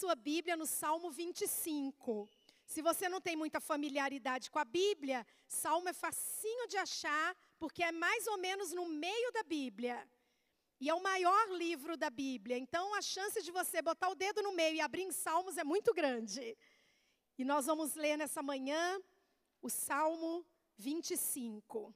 sua 0.00 0.14
Bíblia 0.14 0.56
no 0.56 0.66
Salmo 0.66 1.10
25. 1.10 2.28
Se 2.72 2.80
você 2.88 3.08
não 3.08 3.20
tem 3.20 3.36
muita 3.36 3.60
familiaridade 3.60 4.50
com 4.50 4.58
a 4.58 4.64
Bíblia, 4.64 5.26
Salmo 5.46 5.88
é 5.88 5.92
facinho 5.92 6.66
de 6.66 6.76
achar, 6.76 7.36
porque 7.58 7.82
é 7.82 7.92
mais 7.92 8.26
ou 8.26 8.38
menos 8.38 8.72
no 8.72 8.86
meio 8.86 9.30
da 9.32 9.42
Bíblia. 9.42 9.96
E 10.80 10.88
é 10.88 10.94
o 10.94 11.02
maior 11.02 11.44
livro 11.50 11.96
da 11.96 12.10
Bíblia. 12.10 12.56
Então, 12.58 12.94
a 12.94 13.02
chance 13.02 13.40
de 13.42 13.52
você 13.52 13.80
botar 13.80 14.08
o 14.08 14.14
dedo 14.14 14.42
no 14.42 14.52
meio 14.52 14.76
e 14.76 14.80
abrir 14.80 15.02
em 15.02 15.12
Salmos 15.12 15.56
é 15.56 15.64
muito 15.64 15.94
grande. 15.94 16.56
E 17.38 17.44
nós 17.44 17.66
vamos 17.66 17.94
ler 17.94 18.16
nessa 18.16 18.42
manhã 18.42 19.00
o 19.60 19.70
Salmo 19.70 20.44
25. 20.76 21.94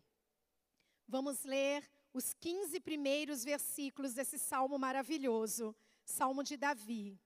Vamos 1.08 1.42
ler 1.44 1.88
os 2.12 2.32
15 2.34 2.78
primeiros 2.80 3.44
versículos 3.44 4.14
desse 4.14 4.38
salmo 4.38 4.78
maravilhoso, 4.78 5.74
Salmo 6.04 6.42
de 6.42 6.56
Davi. 6.56 7.18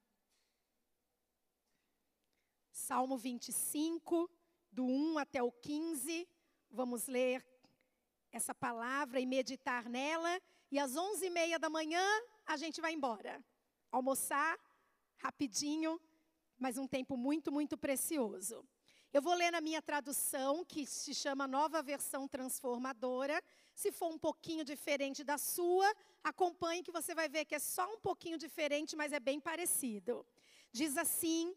Salmo 2.71 3.17
25, 3.17 4.29
do 4.71 4.85
1 4.85 5.17
até 5.17 5.43
o 5.43 5.51
15. 5.51 6.27
Vamos 6.69 7.07
ler 7.07 7.45
essa 8.31 8.55
palavra 8.55 9.19
e 9.19 9.25
meditar 9.25 9.89
nela. 9.89 10.41
E 10.71 10.79
às 10.79 10.93
11h30 10.93 11.59
da 11.59 11.69
manhã, 11.69 12.03
a 12.45 12.55
gente 12.55 12.79
vai 12.79 12.93
embora. 12.93 13.43
Almoçar, 13.91 14.57
rapidinho, 15.17 15.99
mas 16.57 16.77
um 16.77 16.87
tempo 16.87 17.17
muito, 17.17 17.51
muito 17.51 17.77
precioso. 17.77 18.65
Eu 19.13 19.21
vou 19.21 19.33
ler 19.33 19.51
na 19.51 19.59
minha 19.59 19.81
tradução, 19.81 20.63
que 20.63 20.85
se 20.85 21.13
chama 21.13 21.45
Nova 21.45 21.83
Versão 21.83 22.29
Transformadora. 22.29 23.43
Se 23.75 23.91
for 23.91 24.07
um 24.07 24.17
pouquinho 24.17 24.63
diferente 24.63 25.21
da 25.21 25.37
sua, 25.37 25.93
acompanhe 26.23 26.81
que 26.81 26.91
você 26.91 27.13
vai 27.13 27.27
ver 27.27 27.43
que 27.43 27.55
é 27.55 27.59
só 27.59 27.93
um 27.93 27.99
pouquinho 27.99 28.37
diferente, 28.37 28.95
mas 28.95 29.11
é 29.11 29.19
bem 29.19 29.41
parecido. 29.41 30.25
Diz 30.71 30.97
assim: 30.97 31.53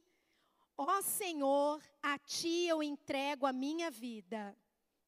Ó 0.76 1.00
Senhor, 1.02 1.80
a 2.02 2.18
ti 2.18 2.66
eu 2.66 2.82
entrego 2.82 3.46
a 3.46 3.52
minha 3.52 3.90
vida. 3.90 4.56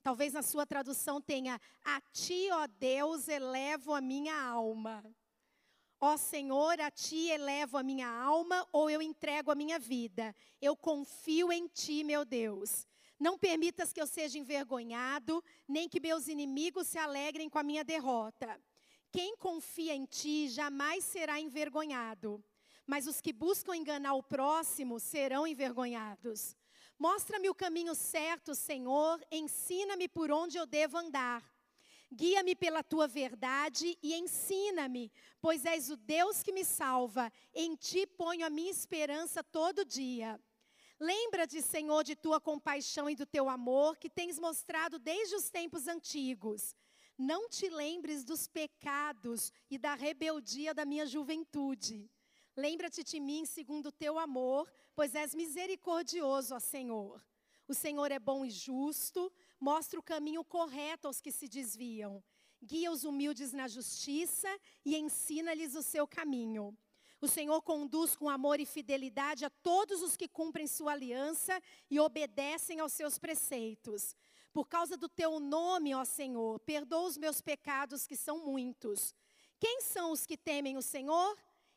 Talvez 0.03 0.33
na 0.33 0.43
sua 0.43 0.65
tradução 0.65 1.21
tenha: 1.21 1.61
A 1.85 2.01
ti, 2.13 2.49
ó 2.53 2.69
Deus, 2.69 3.27
elevo 3.27 3.93
a 3.93 4.01
minha 4.01 4.41
alma. 4.41 5.05
Ó 6.01 6.17
Senhor, 6.17 6.81
a 6.81 6.91
ti 6.91 7.29
elevo 7.31 7.77
a 7.77 7.83
minha 7.83 8.09
alma 8.09 8.67
ou 8.71 8.89
eu 8.89 9.03
entrego 9.03 9.51
a 9.51 9.57
minha 9.57 9.79
vida. 9.79 10.35
Eu 10.61 10.77
confio 10.77 11.51
em 11.51 11.67
ti, 11.67 12.05
meu 12.05 12.25
Deus. 12.25 12.87
Não 13.19 13.37
permitas 13.37 13.93
que 13.93 14.01
eu 14.01 14.07
seja 14.07 14.39
envergonhado, 14.39 15.43
nem 15.67 15.89
que 15.89 15.99
meus 15.99 16.29
inimigos 16.29 16.87
se 16.87 16.99
alegrem 16.99 17.49
com 17.49 17.59
a 17.59 17.63
minha 17.63 17.83
derrota. 17.83 18.61
Quem 19.11 19.37
confia 19.39 19.95
em 19.95 20.05
ti 20.05 20.49
jamais 20.49 21.03
será 21.03 21.41
envergonhado 21.41 22.45
mas 22.87 23.07
os 23.07 23.21
que 23.21 23.33
buscam 23.33 23.75
enganar 23.75 24.15
o 24.15 24.23
próximo 24.23 25.01
serão 25.01 25.47
envergonhados. 25.47 26.57
Mostra-me 26.99 27.51
o 27.51 27.55
caminho 27.55 27.95
certo, 27.95 28.55
Senhor, 28.55 29.21
ensina-me 29.31 30.09
por 30.09 30.31
onde 30.31 30.57
eu 30.57 30.67
devo 30.67 30.97
andar. 30.97 31.45
Guia-me 32.13 32.55
pela 32.55 32.85
tua 32.85 33.09
verdade 33.09 33.99
e 34.03 34.15
ensina-me, 34.15 35.11
pois 35.41 35.65
és 35.65 35.91
o 35.91 35.97
Deus 35.97 36.43
que 36.43 36.53
me 36.53 36.65
salva. 36.65 37.33
Em 37.53 37.75
ti 37.75 38.07
ponho 38.07 38.47
a 38.47 38.51
minha 38.51 38.71
esperança 38.71 39.43
todo 39.43 39.85
dia. 39.85 40.41
Lembra-te, 40.99 41.61
Senhor, 41.61 42.05
de 42.05 42.17
tua 42.17 42.41
compaixão 42.41 43.11
e 43.11 43.17
do 43.17 43.27
teu 43.27 43.49
amor 43.49 43.99
que 43.99 44.09
tens 44.09 44.39
mostrado 44.39 44.99
desde 44.99 45.35
os 45.35 45.51
tempos 45.51 45.89
antigos. 45.89 46.75
Não 47.19 47.49
te 47.49 47.69
lembres 47.69 48.25
dos 48.25 48.47
pecados 48.47 49.53
e 49.71 49.77
da 49.77 49.95
rebeldia 49.95 50.73
da 50.73 50.87
minha 50.87 51.07
juventude. 51.07 52.11
Lembra-te 52.57 53.05
de 53.05 53.21
mim 53.21 53.45
segundo 53.45 53.87
o 53.87 53.93
teu 53.93 54.19
amor, 54.19 54.71
pois 54.95 55.15
és 55.15 55.35
misericordioso, 55.35 56.55
ó 56.55 56.59
Senhor. 56.59 57.23
O 57.69 57.75
Senhor 57.75 58.11
é 58.11 58.19
bom 58.19 58.47
e 58.47 58.51
justo, 58.51 59.31
mostra 59.61 60.01
o 60.01 60.03
caminho 60.03 60.43
correto 60.43 61.07
aos 61.07 61.21
que 61.21 61.31
se 61.31 61.49
desviam. 61.49 62.25
Guia 62.63 62.91
os 62.91 63.05
humildes 63.05 63.53
na 63.53 63.69
justiça 63.69 64.49
e 64.85 64.97
ensina-lhes 64.97 65.75
o 65.75 65.83
seu 65.83 66.07
caminho. 66.07 66.77
O 67.21 67.29
Senhor 67.29 67.61
conduz 67.63 68.17
com 68.17 68.29
amor 68.29 68.61
e 68.61 68.67
fidelidade 68.67 69.45
a 69.45 69.51
todos 69.51 70.01
os 70.01 70.17
que 70.17 70.29
cumprem 70.29 70.67
sua 70.67 70.93
aliança 70.93 71.61
e 71.91 72.01
obedecem 72.01 72.81
aos 72.81 72.93
seus 72.93 73.19
preceitos. 73.19 74.17
Por 74.53 74.67
causa 74.67 74.97
do 74.97 75.09
teu 75.09 75.39
nome, 75.39 75.95
ó 75.95 76.05
Senhor, 76.05 76.59
perdoa 76.61 77.09
os 77.09 77.19
meus 77.19 77.43
pecados, 77.43 78.07
que 78.07 78.17
são 78.17 78.45
muitos. 78.45 79.15
Quem 79.59 79.81
são 79.81 80.13
os 80.13 80.25
que 80.25 80.37
temem 80.37 80.77
o 80.77 80.83
Senhor? 80.83 81.37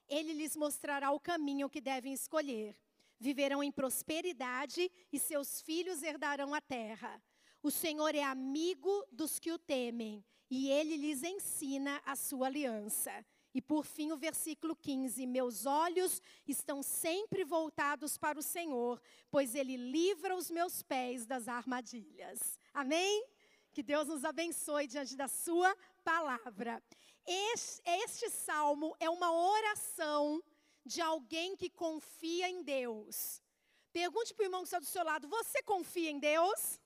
Ele 0.09 0.33
lhes 0.33 0.55
mostrará 0.55 1.11
o 1.11 1.19
caminho 1.19 1.69
que 1.69 1.79
devem 1.79 2.13
escolher. 2.13 2.75
Viverão 3.19 3.63
em 3.63 3.71
prosperidade 3.71 4.89
e 5.11 5.19
seus 5.19 5.61
filhos 5.61 6.01
herdarão 6.01 6.53
a 6.53 6.61
terra. 6.61 7.21
O 7.61 7.69
Senhor 7.69 8.15
é 8.15 8.23
amigo 8.23 9.05
dos 9.11 9.39
que 9.39 9.51
o 9.51 9.59
temem 9.59 10.23
e 10.49 10.69
ele 10.69 10.97
lhes 10.97 11.23
ensina 11.23 12.01
a 12.05 12.15
sua 12.15 12.47
aliança. 12.47 13.25
E 13.53 13.61
por 13.61 13.85
fim, 13.85 14.11
o 14.11 14.17
versículo 14.17 14.75
15: 14.75 15.25
Meus 15.25 15.65
olhos 15.65 16.21
estão 16.47 16.83
sempre 16.83 17.43
voltados 17.43 18.17
para 18.17 18.39
o 18.39 18.43
Senhor, 18.43 19.01
pois 19.31 19.55
Ele 19.55 19.75
livra 19.75 20.35
os 20.35 20.51
meus 20.51 20.83
pés 20.83 21.25
das 21.25 21.47
armadilhas. 21.47 22.59
Amém? 22.73 23.25
Que 23.71 23.81
Deus 23.81 24.07
nos 24.07 24.23
abençoe 24.23 24.87
diante 24.87 25.15
da 25.15 25.27
Sua 25.27 25.75
palavra. 26.03 26.81
Este, 27.31 27.79
este 27.85 28.27
salmo 28.31 28.95
é 28.99 29.07
uma 29.07 29.31
oração 29.31 30.43
de 30.83 30.99
alguém 30.99 31.55
que 31.55 31.69
confia 31.69 32.49
em 32.49 32.63
Deus. 32.63 33.39
Pergunte 33.93 34.33
para 34.33 34.41
o 34.41 34.45
irmão 34.47 34.61
que 34.61 34.67
está 34.67 34.79
do 34.79 34.85
seu 34.87 35.03
lado: 35.03 35.27
Você 35.27 35.61
confia 35.61 36.09
em 36.09 36.17
Deus? 36.17 36.79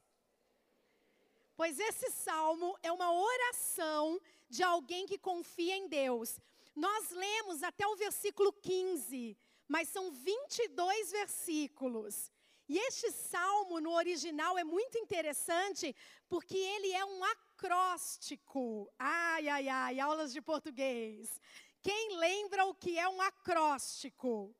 Pois 1.55 1.79
esse 1.79 2.11
salmo 2.11 2.77
é 2.83 2.91
uma 2.91 3.09
oração 3.09 4.19
de 4.49 4.61
alguém 4.61 5.05
que 5.05 5.17
confia 5.17 5.77
em 5.77 5.87
Deus. 5.87 6.37
Nós 6.75 7.09
lemos 7.11 7.63
até 7.63 7.87
o 7.87 7.95
versículo 7.95 8.51
15, 8.51 9.37
mas 9.65 9.87
são 9.87 10.11
22 10.11 11.11
versículos. 11.11 12.29
E 12.67 12.77
este 12.79 13.11
salmo 13.11 13.79
no 13.79 13.91
original 13.91 14.57
é 14.57 14.63
muito 14.65 14.97
interessante 14.97 15.95
porque 16.27 16.57
ele 16.57 16.91
é 16.91 17.05
um 17.05 17.23
acróstico. 17.63 18.91
Ai, 18.99 19.47
ai, 19.47 19.69
ai, 19.69 19.99
aulas 19.99 20.33
de 20.33 20.41
português. 20.41 21.39
Quem 21.81 22.17
lembra 22.17 22.65
o 22.65 22.75
que 22.75 22.99
é 22.99 23.07
um 23.07 23.21
acróstico? 23.21 24.53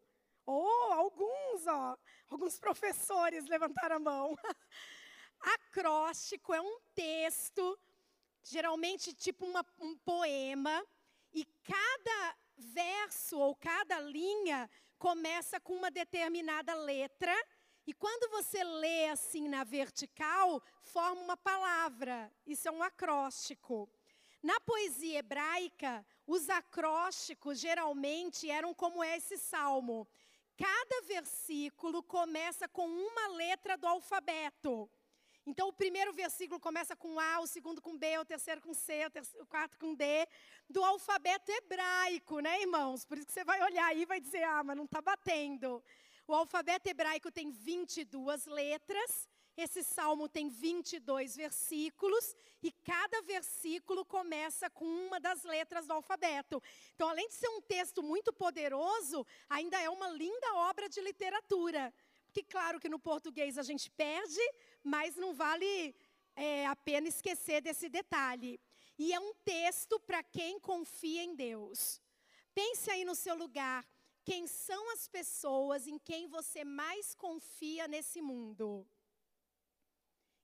Oh, 0.45 0.93
alguns, 0.93 1.67
ó, 1.67 1.97
alguns 2.29 2.57
professores 2.59 3.45
levantaram 3.47 3.97
a 3.97 3.99
mão. 3.99 4.37
Acróstico 5.41 6.53
é 6.53 6.61
um 6.61 6.79
texto, 6.95 7.77
geralmente 8.41 9.13
tipo 9.13 9.45
uma, 9.45 9.65
um 9.79 9.97
poema, 9.97 10.85
e 11.33 11.45
cada 11.63 12.37
verso 12.57 13.37
ou 13.37 13.53
cada 13.55 13.99
linha 13.99 14.69
começa 14.97 15.59
com 15.59 15.73
uma 15.73 15.91
determinada 15.91 16.73
letra 16.75 17.33
e 17.85 17.93
quando 17.93 18.29
você 18.31 18.63
lê 18.63 19.09
assim 19.09 19.47
na 19.47 19.63
vertical, 19.63 20.61
forma 20.81 21.21
uma 21.21 21.37
palavra. 21.37 22.31
Isso 22.45 22.67
é 22.67 22.71
um 22.71 22.81
acróstico. 22.81 23.89
Na 24.41 24.59
poesia 24.61 25.19
hebraica, 25.19 26.05
os 26.25 26.49
acrósticos 26.49 27.59
geralmente 27.59 28.49
eram 28.49 28.73
como 28.73 29.03
esse 29.03 29.37
salmo. 29.37 30.07
Cada 30.57 31.01
versículo 31.07 32.03
começa 32.03 32.67
com 32.67 32.87
uma 32.87 33.27
letra 33.27 33.77
do 33.77 33.87
alfabeto. 33.87 34.89
Então, 35.45 35.67
o 35.67 35.73
primeiro 35.73 36.13
versículo 36.13 36.57
começa 36.57 36.95
com 36.95 37.19
A, 37.19 37.41
o 37.41 37.47
segundo 37.47 37.81
com 37.81 37.97
B, 37.97 38.17
o 38.17 38.23
terceiro 38.23 38.61
com 38.61 38.73
C, 38.73 39.05
o, 39.05 39.09
terceiro, 39.09 39.43
o 39.43 39.47
quarto 39.47 39.77
com 39.77 39.93
D, 39.93 40.25
do 40.69 40.81
alfabeto 40.81 41.51
hebraico, 41.51 42.39
né, 42.39 42.61
irmãos? 42.61 43.03
Por 43.03 43.17
isso 43.17 43.27
que 43.27 43.33
você 43.33 43.43
vai 43.43 43.61
olhar 43.61 43.87
aí 43.87 44.03
e 44.03 44.05
vai 44.05 44.21
dizer, 44.21 44.43
ah, 44.43 44.63
mas 44.63 44.77
não 44.77 44.85
está 44.85 45.01
batendo. 45.01 45.83
O 46.25 46.33
alfabeto 46.33 46.87
hebraico 46.87 47.31
tem 47.31 47.51
22 47.51 48.45
letras, 48.45 49.27
esse 49.57 49.83
salmo 49.83 50.29
tem 50.29 50.49
22 50.49 51.35
versículos 51.35 52.35
e 52.61 52.71
cada 52.71 53.21
versículo 53.21 54.05
começa 54.05 54.69
com 54.69 54.85
uma 54.85 55.19
das 55.19 55.43
letras 55.43 55.85
do 55.85 55.93
alfabeto. 55.93 56.61
Então, 56.95 57.09
além 57.09 57.27
de 57.27 57.35
ser 57.35 57.49
um 57.49 57.61
texto 57.61 58.01
muito 58.01 58.31
poderoso, 58.31 59.25
ainda 59.49 59.79
é 59.79 59.89
uma 59.89 60.07
linda 60.09 60.55
obra 60.55 60.87
de 60.89 61.01
literatura. 61.01 61.93
Porque, 62.25 62.43
claro 62.43 62.79
que 62.79 62.89
no 62.89 62.97
português 62.97 63.57
a 63.57 63.63
gente 63.63 63.91
perde, 63.91 64.41
mas 64.81 65.15
não 65.15 65.33
vale 65.33 65.93
é, 66.35 66.65
a 66.65 66.75
pena 66.75 67.07
esquecer 67.07 67.61
desse 67.61 67.89
detalhe. 67.89 68.59
E 68.97 69.13
é 69.13 69.19
um 69.19 69.33
texto 69.45 69.99
para 69.99 70.23
quem 70.23 70.59
confia 70.59 71.21
em 71.21 71.35
Deus. 71.35 72.01
Pense 72.55 72.89
aí 72.89 73.03
no 73.03 73.13
seu 73.13 73.35
lugar. 73.35 73.85
Quem 74.25 74.47
são 74.47 74.91
as 74.93 75.07
pessoas 75.07 75.85
em 75.85 75.97
quem 75.99 76.27
você 76.27 76.63
mais 76.63 77.13
confia 77.13 77.87
nesse 77.87 78.21
mundo? 78.21 78.87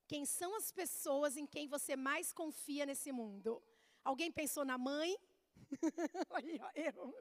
Quem 0.08 0.26
são 0.26 0.56
as 0.56 0.72
pessoas 0.72 1.38
em 1.38 1.46
quem 1.46 1.68
você 1.68 1.96
mais 1.96 2.34
confia 2.34 2.86
nesse 2.86 3.12
mundo? 3.12 3.64
Alguém 4.04 4.32
pensou 4.32 4.66
na 4.66 4.78
mãe? 4.78 5.16
Olha, 6.30 6.72
eu. 6.76 7.16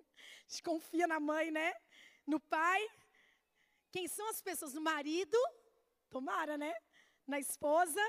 Confia 0.64 1.06
na 1.06 1.20
mãe, 1.20 1.50
né? 1.50 1.74
No 2.26 2.40
pai? 2.40 2.80
Quem 3.92 4.08
são 4.08 4.28
as 4.28 4.40
pessoas? 4.40 4.74
No 4.74 4.80
marido, 4.80 5.38
tomara, 6.10 6.56
né? 6.58 6.74
Na 7.26 7.38
esposa. 7.38 8.00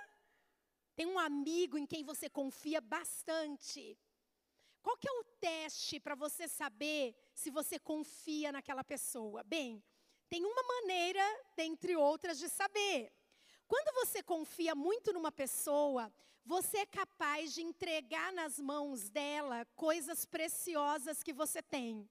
Tem 0.96 1.06
um 1.06 1.20
amigo 1.20 1.78
em 1.78 1.86
quem 1.86 2.04
você 2.04 2.30
confia 2.30 2.82
bastante. 2.82 3.98
Qual 4.82 4.98
que 4.98 5.08
é 5.08 5.12
o 5.12 5.24
teste 5.40 6.00
para 6.00 6.16
você 6.16 6.48
saber 6.48 7.16
se 7.40 7.50
você 7.50 7.80
confia 7.80 8.52
naquela 8.52 8.84
pessoa? 8.84 9.44
Bem, 9.44 9.82
tem 10.28 10.44
uma 10.46 10.62
maneira, 10.62 11.24
dentre 11.56 11.96
outras, 11.96 12.38
de 12.38 12.50
saber. 12.50 13.14
Quando 13.66 13.94
você 13.94 14.22
confia 14.22 14.76
muito 14.76 15.14
numa 15.14 15.32
pessoa, 15.32 16.12
você 16.46 16.80
é 16.80 16.86
capaz 16.86 17.54
de 17.54 17.62
entregar 17.62 18.34
nas 18.34 18.60
mãos 18.60 19.10
dela 19.10 19.66
coisas 19.76 20.26
preciosas 20.26 21.24
que 21.24 21.32
você 21.32 21.62
tem. 21.62 22.10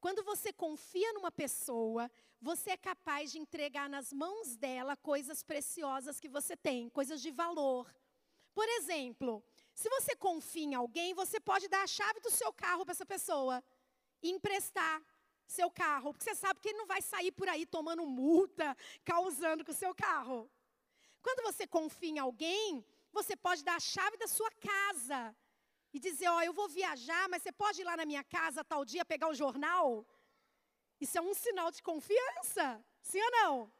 Quando 0.00 0.24
você 0.24 0.54
confia 0.54 1.12
numa 1.12 1.30
pessoa, 1.30 2.10
você 2.40 2.70
é 2.70 2.76
capaz 2.78 3.32
de 3.32 3.38
entregar 3.38 3.90
nas 3.90 4.10
mãos 4.10 4.56
dela 4.56 4.96
coisas 4.96 5.42
preciosas 5.42 6.18
que 6.18 6.30
você 6.30 6.56
tem, 6.56 6.88
coisas 6.88 7.20
de 7.20 7.30
valor. 7.30 7.94
Por 8.54 8.68
exemplo, 8.70 9.44
se 9.74 9.90
você 9.90 10.16
confia 10.16 10.64
em 10.64 10.74
alguém, 10.74 11.12
você 11.12 11.38
pode 11.38 11.68
dar 11.68 11.82
a 11.82 11.86
chave 11.86 12.20
do 12.20 12.30
seu 12.30 12.52
carro 12.52 12.84
para 12.84 12.92
essa 12.92 13.04
pessoa 13.04 13.62
emprestar 14.22 15.02
seu 15.46 15.70
carro, 15.70 16.12
porque 16.12 16.24
você 16.24 16.34
sabe 16.34 16.60
que 16.60 16.68
ele 16.68 16.78
não 16.78 16.86
vai 16.86 17.00
sair 17.00 17.32
por 17.32 17.48
aí 17.48 17.64
tomando 17.64 18.04
multa, 18.04 18.76
causando 19.04 19.64
com 19.64 19.72
o 19.72 19.74
seu 19.74 19.94
carro. 19.94 20.50
Quando 21.22 21.42
você 21.42 21.66
confia 21.66 22.10
em 22.10 22.18
alguém, 22.18 22.84
você 23.12 23.34
pode 23.34 23.64
dar 23.64 23.76
a 23.76 23.80
chave 23.80 24.16
da 24.16 24.26
sua 24.26 24.50
casa 24.52 25.34
e 25.92 25.98
dizer: 25.98 26.28
Ó, 26.28 26.36
oh, 26.36 26.42
eu 26.42 26.52
vou 26.52 26.68
viajar, 26.68 27.28
mas 27.28 27.42
você 27.42 27.52
pode 27.52 27.80
ir 27.80 27.84
lá 27.84 27.96
na 27.96 28.04
minha 28.04 28.22
casa 28.22 28.64
tal 28.64 28.84
dia 28.84 29.04
pegar 29.04 29.28
o 29.28 29.34
jornal? 29.34 30.06
Isso 31.00 31.16
é 31.16 31.20
um 31.20 31.34
sinal 31.34 31.70
de 31.70 31.82
confiança, 31.82 32.84
sim 33.00 33.20
ou 33.22 33.30
não? 33.30 33.72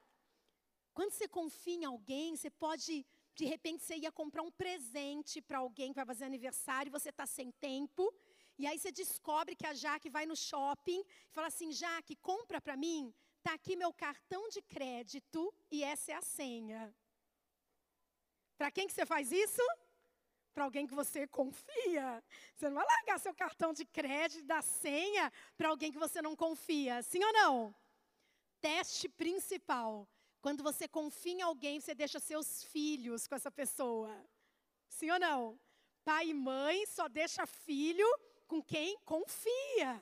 Quando 0.94 1.12
você 1.12 1.28
confia 1.28 1.74
em 1.74 1.84
alguém, 1.84 2.34
você 2.34 2.50
pode, 2.50 3.06
de 3.34 3.44
repente, 3.44 3.84
você 3.84 3.96
ia 3.96 4.10
comprar 4.10 4.42
um 4.42 4.50
presente 4.50 5.40
para 5.40 5.58
alguém 5.58 5.92
que 5.92 5.96
vai 5.96 6.06
fazer 6.06 6.24
aniversário, 6.24 6.90
e 6.90 6.96
você 6.98 7.10
está 7.10 7.26
sem 7.26 7.50
tempo, 7.52 8.12
e 8.58 8.66
aí 8.66 8.78
você 8.78 8.90
descobre 8.90 9.54
que 9.54 9.66
a 9.66 9.72
Jaque 9.72 10.10
vai 10.10 10.26
no 10.26 10.36
shopping 10.36 11.00
e 11.00 11.32
fala 11.32 11.46
assim: 11.46 11.70
Jaque, 11.72 12.16
compra 12.16 12.60
para 12.60 12.76
mim, 12.76 13.14
tá 13.42 13.54
aqui 13.54 13.76
meu 13.76 13.92
cartão 13.92 14.48
de 14.48 14.60
crédito 14.62 15.54
e 15.70 15.84
essa 15.84 16.10
é 16.12 16.14
a 16.16 16.20
senha. 16.20 16.92
Para 18.58 18.72
quem 18.72 18.88
que 18.88 18.92
você 18.92 19.06
faz 19.06 19.30
isso? 19.30 19.62
Para 20.52 20.64
alguém 20.64 20.88
que 20.88 20.94
você 20.94 21.28
confia. 21.28 22.24
Você 22.56 22.68
não 22.68 22.74
vai 22.74 22.84
largar 22.84 23.20
seu 23.20 23.32
cartão 23.32 23.72
de 23.72 23.84
crédito 23.84 24.44
da 24.44 24.60
senha 24.60 25.32
para 25.56 25.68
alguém 25.68 25.92
que 25.92 25.98
você 25.98 26.20
não 26.20 26.34
confia, 26.34 27.00
sim 27.02 27.22
ou 27.22 27.32
não? 27.32 27.74
Teste 28.60 29.08
principal. 29.08 30.08
Quando 30.40 30.64
você 30.64 30.88
confia 30.88 31.32
em 31.32 31.42
alguém, 31.42 31.80
você 31.80 31.94
deixa 31.94 32.18
seus 32.18 32.64
filhos 32.64 33.28
com 33.28 33.36
essa 33.36 33.52
pessoa. 33.52 34.12
Sim 34.88 35.10
ou 35.12 35.20
não? 35.20 35.60
Pai 36.04 36.30
e 36.30 36.34
mãe 36.34 36.84
só 36.86 37.06
deixa 37.06 37.46
filho 37.46 38.08
com 38.48 38.62
quem 38.62 38.98
confia. 39.04 40.00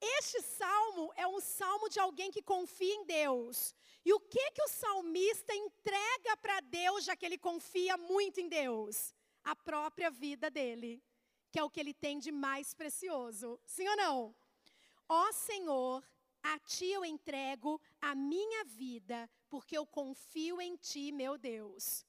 Este 0.00 0.40
salmo 0.40 1.12
é 1.14 1.26
um 1.26 1.40
salmo 1.40 1.88
de 1.90 2.00
alguém 2.00 2.30
que 2.30 2.42
confia 2.42 2.94
em 2.94 3.04
Deus. 3.04 3.74
E 4.02 4.12
o 4.14 4.18
que 4.18 4.50
que 4.52 4.62
o 4.62 4.68
salmista 4.68 5.54
entrega 5.54 6.36
para 6.38 6.60
Deus, 6.60 7.04
já 7.04 7.14
que 7.14 7.26
ele 7.26 7.36
confia 7.36 7.98
muito 7.98 8.40
em 8.40 8.48
Deus? 8.48 9.14
A 9.44 9.54
própria 9.54 10.10
vida 10.10 10.50
dele, 10.50 11.02
que 11.52 11.58
é 11.58 11.62
o 11.62 11.68
que 11.68 11.80
ele 11.80 11.92
tem 11.92 12.18
de 12.18 12.32
mais 12.32 12.72
precioso. 12.72 13.60
Sim 13.66 13.86
ou 13.88 13.96
não? 13.96 14.36
Ó 15.06 15.32
Senhor, 15.32 16.02
a 16.42 16.58
ti 16.60 16.86
eu 16.86 17.04
entrego 17.04 17.78
a 18.00 18.14
minha 18.14 18.64
vida, 18.64 19.28
porque 19.50 19.76
eu 19.76 19.84
confio 19.84 20.60
em 20.62 20.76
ti, 20.76 21.12
meu 21.12 21.36
Deus. 21.36 22.06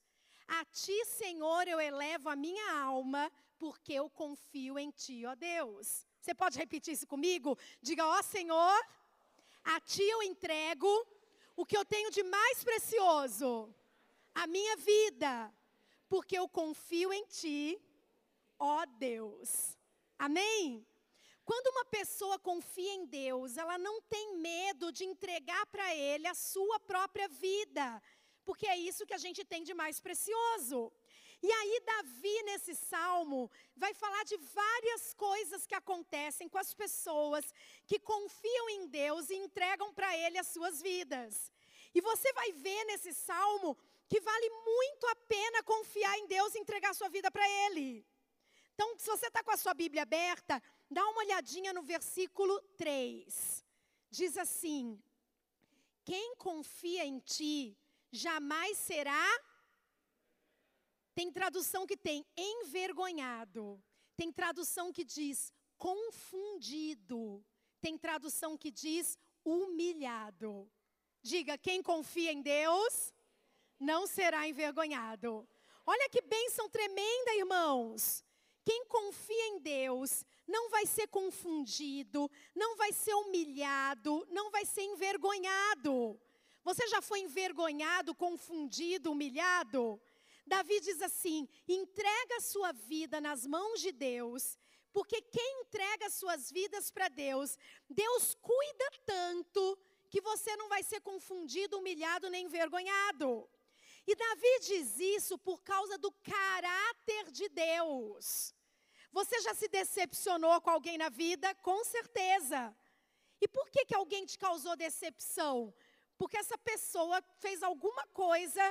A 0.59 0.65
ti, 0.65 1.06
Senhor, 1.06 1.68
eu 1.68 1.80
elevo 1.80 2.30
a 2.30 2.36
minha 2.36 2.68
alma, 2.81 3.31
porque 3.57 3.94
eu 3.94 4.09
confio 4.09 4.77
em 4.77 4.92
ti, 4.92 5.25
ó 5.25 5.33
Deus. 5.36 6.06
Você 6.19 6.33
pode 6.33 6.57
repetir 6.57 6.94
isso 6.94 7.07
comigo? 7.07 7.57
Diga, 7.81 8.06
ó 8.06 8.21
Senhor, 8.21 8.80
a 9.63 9.80
ti 9.80 10.03
eu 10.03 10.21
entrego 10.21 10.92
o 11.56 11.65
que 11.65 11.77
eu 11.77 11.86
tenho 11.86 12.09
de 12.12 12.24
mais 12.24 12.63
precioso, 12.63 13.74
a 14.33 14.48
minha 14.48 14.75
vida, 14.77 15.53
porque 16.09 16.38
eu 16.38 16.48
confio 16.48 17.13
em 17.13 17.25
Ti, 17.25 17.80
ó 18.57 18.86
Deus. 18.86 19.77
Amém? 20.18 20.86
Quando 21.44 21.68
uma 21.68 21.86
pessoa 21.86 22.39
confia 22.39 22.94
em 22.94 23.06
Deus, 23.06 23.57
ela 23.57 23.77
não 23.77 24.01
tem 24.03 24.38
medo 24.38 24.92
de 24.92 25.03
entregar 25.03 25.65
para 25.68 25.94
Ele 25.95 26.27
a 26.27 26.33
sua 26.33 26.80
própria 26.80 27.27
vida, 27.27 28.01
porque 28.46 28.68
é 28.68 28.78
isso 28.78 29.06
que 29.06 29.14
a 29.14 29.24
gente 29.26 29.44
tem 29.44 29.64
de 29.64 29.74
mais 29.74 30.00
precioso. 30.00 30.92
E 31.44 31.52
aí, 31.52 31.82
Davi, 31.86 32.44
nesse 32.44 32.76
salmo, 32.76 33.50
vai 33.76 33.94
falar 33.96 34.24
de 34.26 34.38
várias 34.38 35.14
coisas 35.16 35.66
que 35.66 35.74
acontecem 35.74 36.48
com 36.48 36.60
as 36.60 36.72
pessoas 36.74 37.52
que 37.88 38.00
confiam 38.00 38.70
em 38.70 38.88
Deus 38.88 39.30
e 39.30 39.36
entregam 39.36 39.92
para 39.94 40.16
Ele 40.16 40.38
as 40.38 40.48
suas 40.48 40.82
vidas. 40.82 41.52
E 41.96 42.00
você 42.00 42.32
vai 42.34 42.52
ver 42.52 42.84
nesse 42.86 43.12
salmo 43.14 43.76
que 44.08 44.22
vale 44.22 44.50
muito 44.50 45.08
a 45.08 45.16
pena 45.16 45.64
confiar 45.64 46.16
em 46.20 46.28
Deus 46.28 46.54
e 46.54 46.60
entregar 46.60 46.94
sua 46.94 47.10
vida 47.10 47.32
para 47.32 47.48
Ele. 47.66 48.06
Então, 48.76 48.96
se 48.98 49.08
você 49.08 49.28
está 49.28 49.44
com 49.44 49.52
a 49.52 49.58
sua 49.58 49.74
Bíblia 49.74 50.04
aberta, 50.04 50.62
dá 50.90 51.04
uma 51.08 51.22
olhadinha 51.22 51.74
no 51.74 51.82
versículo 51.82 52.60
3. 52.78 53.66
Diz 54.12 54.38
assim: 54.38 55.02
Quem 56.06 56.36
confia 56.36 57.04
em 57.04 57.20
ti 57.20 57.78
jamais 58.12 58.78
será 58.78 59.25
tem 61.13 61.31
tradução 61.31 61.86
que 61.86 61.98
tem 61.98 62.25
envergonhado. 62.38 63.81
Tem 64.16 64.31
tradução 64.31 64.92
que 64.92 65.04
diz 65.04 65.54
confundido. 65.78 67.46
Tem 67.81 67.98
tradução 67.98 68.58
que 68.58 68.72
diz 68.72 69.18
humilhado. 69.44 70.72
Diga, 71.22 71.58
quem 71.58 71.81
confia 71.81 72.31
em 72.31 72.42
Deus 72.42 73.13
não 73.80 74.08
será 74.08 74.48
envergonhado. 74.48 75.48
Olha 75.86 76.10
que 76.10 76.22
bênção 76.22 76.69
tremenda, 76.69 77.36
irmãos. 77.36 78.24
Quem 78.63 78.86
confia 78.86 79.48
em 79.48 79.60
Deus 79.60 80.24
não 80.48 80.69
vai 80.69 80.86
ser 80.86 81.08
confundido, 81.08 82.30
não 82.56 82.75
vai 82.75 82.94
ser 82.94 83.13
humilhado, 83.15 84.25
não 84.30 84.51
vai 84.51 84.65
ser 84.65 84.84
envergonhado. 84.84 86.20
Você 86.63 86.88
já 86.88 87.01
foi 87.01 87.22
envergonhado, 87.22 88.13
confundido, 88.13 89.12
humilhado? 89.12 90.01
Davi 90.46 90.80
diz 90.80 91.01
assim: 91.01 91.48
entrega 91.68 92.38
a 92.38 92.41
sua 92.41 92.72
vida 92.72 93.20
nas 93.20 93.46
mãos 93.46 93.80
de 93.82 93.91
Deus, 93.91 94.58
porque 94.94 95.22
quem 95.22 95.62
entrega 95.62 96.10
suas 96.10 96.51
vidas 96.51 96.91
para 96.91 97.08
Deus, 97.08 97.58
Deus 97.89 98.36
cuida 98.36 98.91
tanto 99.06 99.77
que 100.10 100.22
você 100.22 100.56
não 100.58 100.68
vai 100.68 100.84
ser 100.84 101.00
confundido, 101.01 101.77
humilhado 101.77 102.30
nem 102.30 102.46
envergonhado. 102.46 103.50
E 104.06 104.15
Davi 104.15 104.60
diz 104.62 105.00
isso 105.00 105.38
por 105.38 105.62
causa 105.63 105.98
do 105.98 106.12
caráter 106.12 107.32
de 107.32 107.48
Deus. 107.50 108.53
Você 109.12 109.39
já 109.41 109.53
se 109.53 109.68
decepcionou 109.68 110.60
com 110.62 110.70
alguém 110.70 110.98
na 110.98 111.10
vida? 111.10 111.53
Com 111.56 111.84
certeza. 111.84 112.75
E 113.39 113.48
por 113.48 113.70
que, 113.70 113.86
que 113.86 113.96
alguém 113.96 114.25
te 114.25 114.38
causou 114.38 114.75
decepção? 114.75 115.74
Porque 116.22 116.38
essa 116.38 116.56
pessoa 116.56 117.20
fez 117.40 117.63
alguma 117.63 118.06
coisa 118.13 118.62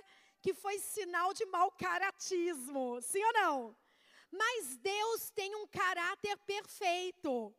que 0.41 0.55
foi 0.55 0.79
sinal 0.79 1.35
de 1.35 1.45
mau 1.47 1.69
caratismo, 1.73 3.03
sim 3.03 3.25
ou 3.25 3.33
não? 3.33 3.77
Mas 4.31 4.77
Deus 4.77 5.33
tem 5.33 5.57
um 5.57 5.67
caráter 5.67 6.37
perfeito. 6.47 7.53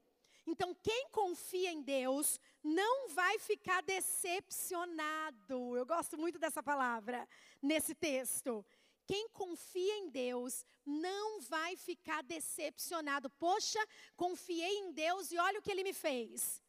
Então, 0.48 0.74
quem 0.81 1.10
confia 1.10 1.74
em 1.74 1.81
Deus 1.81 2.39
não 2.63 3.10
vai 3.10 3.38
ficar 3.38 3.83
decepcionado. 3.83 5.75
Eu 5.75 5.86
gosto 5.86 6.17
muito 6.17 6.39
dessa 6.39 6.63
palavra 6.63 7.27
nesse 7.62 7.93
texto. 7.93 8.65
Quem 9.05 9.27
confia 9.27 9.98
em 9.98 10.10
Deus 10.10 10.65
não 10.86 11.41
vai 11.41 11.75
ficar 11.75 12.24
decepcionado. 12.24 13.29
Poxa, 13.31 13.86
confiei 14.15 14.74
em 14.77 14.93
Deus 14.93 15.33
e 15.33 15.38
olha 15.38 15.60
o 15.60 15.62
que 15.62 15.69
ele 15.69 15.83
me 15.83 15.91
fez. 15.91 16.63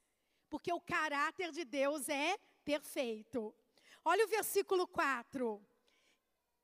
Porque 0.51 0.73
o 0.73 0.81
caráter 0.81 1.53
de 1.53 1.65
Deus 1.65 2.09
é 2.09 2.37
perfeito. 2.65 3.55
Olha 4.05 4.25
o 4.25 4.29
versículo 4.29 4.87
4. 4.87 5.65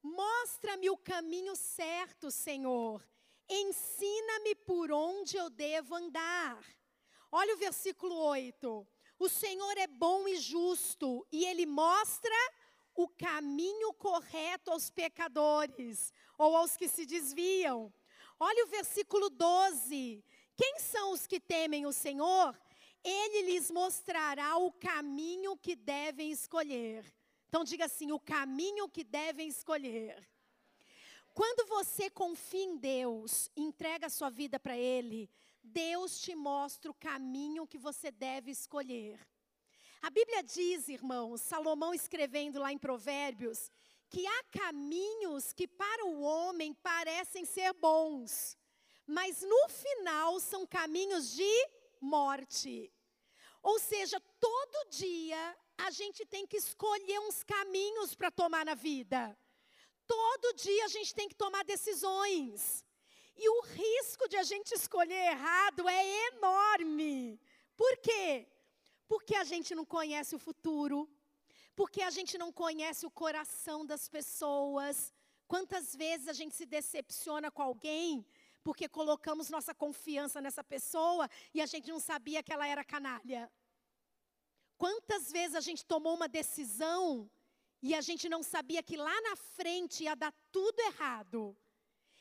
Mostra-me 0.03 0.91
o 0.91 0.97
caminho 0.97 1.55
certo, 1.55 2.31
Senhor. 2.31 3.07
Ensina-me 3.49 4.55
por 4.55 4.91
onde 4.93 5.37
eu 5.37 5.49
devo 5.51 5.95
andar. 5.95 6.63
Olha 7.31 7.55
o 7.55 7.59
versículo 7.59 8.15
8. 8.15 8.87
O 9.19 9.29
Senhor 9.29 9.77
é 9.77 9.87
bom 9.87 10.29
e 10.29 10.37
justo, 10.37 11.27
e 11.33 11.45
Ele 11.45 11.67
mostra 11.67 12.35
o 12.95 13.09
caminho 13.09 13.93
correto 13.95 14.71
aos 14.71 14.91
pecadores, 14.91 16.13
ou 16.37 16.57
aos 16.57 16.77
que 16.77 16.89
se 16.89 17.05
desviam. 17.05 17.93
Olha 18.39 18.65
o 18.65 18.69
versículo 18.69 19.29
12. 19.29 20.25
Quem 20.57 20.79
são 20.79 21.13
os 21.13 21.27
que 21.27 21.41
temem 21.41 21.87
o 21.87 21.93
Senhor? 21.93 22.59
Ele 23.05 23.43
lhes 23.43 23.71
mostrará 23.71 24.57
o 24.57 24.73
caminho 24.73 25.57
que 25.57 25.75
devem 25.77 26.31
escolher. 26.31 27.05
Então 27.49 27.65
diga 27.65 27.87
assim: 27.87 28.13
o 28.13 28.21
caminho 28.21 28.89
que 28.89 29.05
devem 29.05 29.49
escolher. 29.49 30.29
Quando 31.35 31.69
você 31.69 32.11
confia 32.11 32.65
em 32.65 32.77
Deus, 32.77 33.49
entrega 33.57 34.07
a 34.07 34.11
sua 34.11 34.29
vida 34.29 34.59
para 34.59 34.77
Ele, 34.77 35.31
Deus 35.63 36.21
te 36.21 36.35
mostra 36.35 36.91
o 36.91 36.95
caminho 36.95 37.67
que 37.67 37.79
você 37.79 38.11
deve 38.11 38.51
escolher. 38.51 39.21
A 40.03 40.11
Bíblia 40.11 40.43
diz, 40.43 40.89
irmãos, 40.89 41.41
Salomão 41.41 41.95
escrevendo 41.95 42.59
lá 42.59 42.73
em 42.73 42.79
Provérbios, 42.79 43.71
que 44.09 44.27
há 44.27 44.45
caminhos 44.45 45.53
que 45.53 45.69
para 45.69 46.07
o 46.07 46.21
homem 46.23 46.73
parecem 46.75 47.45
ser 47.45 47.73
bons, 47.75 48.57
mas 49.07 49.43
no 49.43 49.69
final 49.69 50.41
são 50.41 50.67
caminhos 50.67 51.33
de 51.35 51.69
morte. 52.01 52.93
Ou 53.63 53.79
seja, 53.79 54.21
todo 54.41 54.91
dia 54.91 55.57
a 55.79 55.91
gente 55.91 56.25
tem 56.27 56.47
que 56.47 56.57
escolher 56.57 57.21
uns 57.21 57.43
caminhos 57.43 58.15
para 58.15 58.31
tomar 58.31 58.65
na 58.65 58.75
vida. 58.75 59.39
Todo 60.07 60.55
dia 60.55 60.85
a 60.85 60.89
gente 60.89 61.15
tem 61.15 61.29
que 61.29 61.35
tomar 61.35 61.65
decisões. 61.65 62.85
E 63.37 63.49
o 63.49 63.61
risco 63.61 64.29
de 64.29 64.37
a 64.37 64.43
gente 64.43 64.73
escolher 64.75 65.33
errado 65.33 65.89
é 65.89 66.27
enorme. 66.29 67.41
Por 67.77 67.97
quê? 67.99 68.49
Porque 69.07 69.35
a 69.37 69.45
gente 69.45 69.75
não 69.75 69.85
conhece 69.85 70.35
o 70.35 70.39
futuro, 70.39 71.09
porque 71.77 72.03
a 72.03 72.11
gente 72.11 72.37
não 72.37 72.53
conhece 72.53 73.07
o 73.07 73.11
coração 73.11 73.87
das 73.87 74.09
pessoas. 74.09 75.13
Quantas 75.47 75.95
vezes 75.95 76.27
a 76.29 76.33
gente 76.33 76.55
se 76.55 76.67
decepciona 76.67 77.51
com 77.51 77.63
alguém 77.63 78.27
porque 78.63 78.89
colocamos 78.89 79.49
nossa 79.49 79.75
confiança 79.75 80.41
nessa 80.41 80.63
pessoa 80.63 81.29
e 81.55 81.61
a 81.61 81.67
gente 81.67 81.89
não 81.89 82.01
sabia 82.01 82.43
que 82.43 82.53
ela 82.53 82.67
era 82.67 82.85
canalha? 82.85 83.51
Quantas 84.77 85.31
vezes 85.31 85.57
a 85.57 85.61
gente 85.61 85.85
tomou 85.85 86.15
uma 86.15 86.29
decisão 86.29 87.29
e 87.83 87.95
a 87.95 88.01
gente 88.01 88.29
não 88.29 88.43
sabia 88.43 88.83
que 88.83 88.97
lá 88.97 89.21
na 89.23 89.37
frente 89.37 90.05
ia 90.05 90.15
dar 90.15 90.33
tudo 90.53 90.79
errado? 90.81 91.57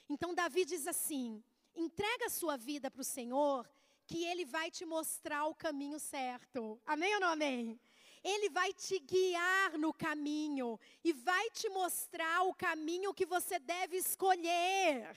Então 0.09 0.33
Davi 0.33 0.65
diz 0.65 0.87
assim: 0.87 1.43
entrega 1.75 2.25
a 2.25 2.29
sua 2.29 2.57
vida 2.57 2.89
para 2.89 3.01
o 3.01 3.05
Senhor, 3.05 3.69
que 4.05 4.23
Ele 4.25 4.45
vai 4.45 4.71
te 4.71 4.85
mostrar 4.85 5.45
o 5.45 5.55
caminho 5.55 5.99
certo. 5.99 6.81
Amém 6.85 7.13
ou 7.15 7.19
não 7.19 7.29
amém? 7.29 7.79
Ele 8.23 8.49
vai 8.49 8.73
te 8.73 8.99
guiar 8.99 9.77
no 9.77 9.93
caminho 9.93 10.79
e 11.03 11.13
vai 11.13 11.49
te 11.51 11.69
mostrar 11.69 12.41
o 12.43 12.53
caminho 12.53 13.13
que 13.13 13.25
você 13.25 13.59
deve 13.59 13.97
escolher. 13.97 15.15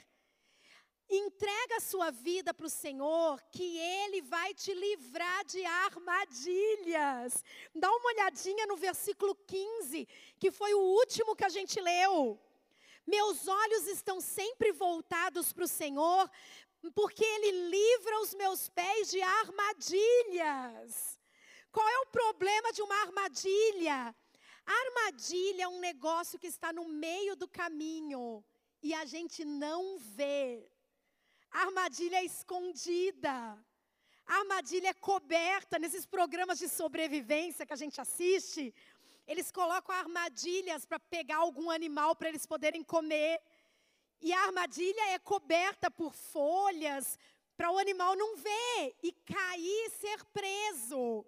Entrega 1.12 1.78
a 1.78 1.80
sua 1.80 2.12
vida 2.12 2.54
para 2.54 2.66
o 2.66 2.70
Senhor, 2.70 3.42
que 3.50 3.76
Ele 3.78 4.22
vai 4.22 4.54
te 4.54 4.72
livrar 4.72 5.44
de 5.44 5.64
armadilhas. 5.64 7.44
Dá 7.74 7.90
uma 7.90 8.10
olhadinha 8.10 8.64
no 8.66 8.76
versículo 8.76 9.34
15, 9.34 10.06
que 10.38 10.52
foi 10.52 10.72
o 10.72 10.78
último 10.78 11.34
que 11.34 11.44
a 11.44 11.48
gente 11.48 11.80
leu. 11.80 12.38
Meus 13.04 13.48
olhos 13.48 13.88
estão 13.88 14.20
sempre 14.20 14.70
voltados 14.70 15.52
para 15.52 15.64
o 15.64 15.68
Senhor, 15.68 16.30
porque 16.94 17.24
Ele 17.24 17.68
livra 17.68 18.20
os 18.20 18.32
meus 18.34 18.68
pés 18.68 19.10
de 19.10 19.20
armadilhas. 19.20 21.18
Qual 21.72 21.88
é 21.88 21.98
o 21.98 22.06
problema 22.06 22.72
de 22.72 22.82
uma 22.82 22.94
armadilha? 23.02 24.14
Armadilha 24.64 25.64
é 25.64 25.68
um 25.68 25.80
negócio 25.80 26.38
que 26.38 26.46
está 26.46 26.72
no 26.72 26.84
meio 26.88 27.34
do 27.34 27.48
caminho 27.48 28.44
e 28.80 28.94
a 28.94 29.04
gente 29.04 29.44
não 29.44 29.98
vê. 29.98 30.70
Armadilha 31.50 32.16
é 32.16 32.24
escondida. 32.24 33.58
Armadilha 34.26 34.88
é 34.88 34.94
coberta 34.94 35.78
nesses 35.78 36.06
programas 36.06 36.58
de 36.58 36.68
sobrevivência 36.68 37.66
que 37.66 37.72
a 37.72 37.76
gente 37.76 38.00
assiste. 38.00 38.72
Eles 39.26 39.50
colocam 39.50 39.94
armadilhas 39.94 40.84
para 40.86 40.98
pegar 40.98 41.38
algum 41.38 41.70
animal 41.70 42.14
para 42.14 42.28
eles 42.28 42.46
poderem 42.46 42.84
comer. 42.84 43.40
E 44.20 44.32
a 44.32 44.42
armadilha 44.44 45.10
é 45.10 45.18
coberta 45.18 45.90
por 45.90 46.14
folhas 46.14 47.18
para 47.56 47.70
o 47.70 47.78
animal 47.78 48.14
não 48.16 48.36
ver 48.36 48.96
e 49.02 49.12
cair 49.12 49.86
e 49.86 49.90
ser 49.90 50.24
preso. 50.26 51.26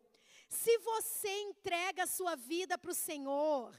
Se 0.49 0.79
você 0.79 1.43
entrega 1.43 2.05
a 2.05 2.07
sua 2.07 2.37
vida 2.37 2.79
para 2.79 2.91
o 2.91 2.95
Senhor, 2.95 3.75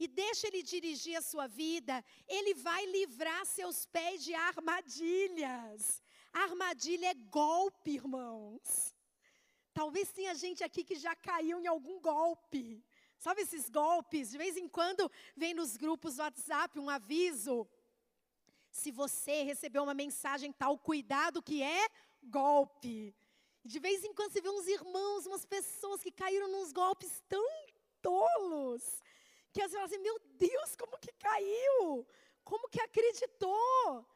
e 0.00 0.08
deixa 0.08 0.46
Ele 0.48 0.62
dirigir 0.62 1.16
a 1.16 1.22
sua 1.22 1.46
vida, 1.46 2.02
Ele 2.26 2.54
vai 2.54 2.86
livrar 2.86 3.44
seus 3.44 3.84
pés 3.84 4.24
de 4.24 4.34
armadilhas. 4.34 6.02
Armadilha 6.32 7.10
é 7.10 7.14
golpe, 7.14 7.90
irmãos. 7.90 8.94
Talvez 9.74 10.10
tenha 10.10 10.34
gente 10.34 10.64
aqui 10.64 10.82
que 10.82 10.96
já 10.96 11.14
caiu 11.14 11.60
em 11.60 11.66
algum 11.66 12.00
golpe. 12.00 12.82
Sabe 13.18 13.42
esses 13.42 13.68
golpes? 13.68 14.30
De 14.30 14.38
vez 14.38 14.56
em 14.56 14.66
quando 14.66 15.10
vem 15.36 15.52
nos 15.52 15.76
grupos 15.76 16.16
do 16.16 16.22
WhatsApp 16.22 16.78
um 16.78 16.88
aviso. 16.88 17.68
Se 18.70 18.90
você 18.90 19.42
recebeu 19.42 19.82
uma 19.82 19.92
mensagem 19.92 20.50
tal, 20.50 20.78
cuidado 20.78 21.42
que 21.42 21.62
é 21.62 21.88
golpe. 22.22 23.14
De 23.62 23.78
vez 23.78 24.02
em 24.02 24.14
quando 24.14 24.32
você 24.32 24.40
vê 24.40 24.48
uns 24.48 24.66
irmãos, 24.66 25.26
umas 25.26 25.44
pessoas 25.44 26.00
que 26.00 26.10
caíram 26.10 26.48
nos 26.48 26.72
golpes 26.72 27.22
tão 27.28 27.46
tolos. 28.00 29.02
Que 29.52 29.62
às 29.62 29.72
vezes 29.72 29.86
assim, 29.86 29.98
meu 29.98 30.18
Deus, 30.36 30.76
como 30.76 30.98
que 30.98 31.12
caiu? 31.12 32.06
Como 32.44 32.68
que 32.68 32.80
acreditou? 32.80 34.06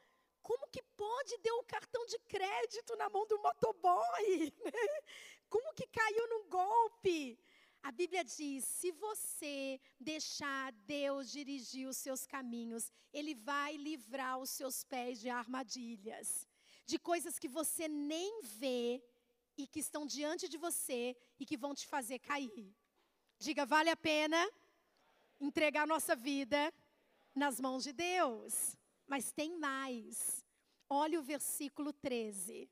Como 0.43 0.69
que 0.69 0.83
pode 0.83 1.39
deu 1.39 1.57
o 1.59 1.65
cartão 1.65 2.05
de 2.07 2.19
crédito 2.21 2.95
na 2.97 3.09
mão 3.09 3.27
do 3.27 3.41
motoboy? 3.41 4.53
Como 5.49 5.73
que 5.73 5.87
caiu 5.87 6.29
num 6.29 6.49
golpe? 6.49 7.39
A 7.83 7.91
Bíblia 7.91 8.23
diz: 8.25 8.65
se 8.65 8.91
você 8.93 9.81
deixar 9.99 10.73
Deus 10.73 11.31
dirigir 11.31 11.89
os 11.89 11.97
seus 11.97 12.27
caminhos, 12.27 12.93
Ele 13.13 13.35
vai 13.35 13.77
livrar 13.77 14.39
os 14.39 14.51
seus 14.51 14.85
pés 14.85 15.19
de 15.19 15.31
armadilhas, 15.31 16.47
de 16.85 16.99
coisas 16.99 17.39
que 17.39 17.49
você 17.49 17.89
nem 17.89 18.43
vê 18.43 19.03
e 19.57 19.67
que 19.67 19.81
estão 19.81 20.07
diante 20.07 20.49
de 20.49 20.59
você 20.59 21.17
e 21.39 21.47
que 21.47 21.57
vão 21.57 21.75
te 21.75 21.87
fazer 21.87 22.19
cair. 22.19 22.75
Diga, 23.39 23.65
vale 23.65 23.91
a 23.91 23.97
pena? 23.97 24.41
Entregar 25.41 25.87
nossa 25.87 26.15
vida 26.15 26.73
nas 27.35 27.61
mãos 27.61 27.85
de 27.85 27.93
Deus. 27.93 28.77
Mas 29.07 29.33
tem 29.33 29.59
mais. 29.59 30.45
Olha 30.89 31.19
o 31.19 31.23
versículo 31.23 31.93
13. 31.93 32.71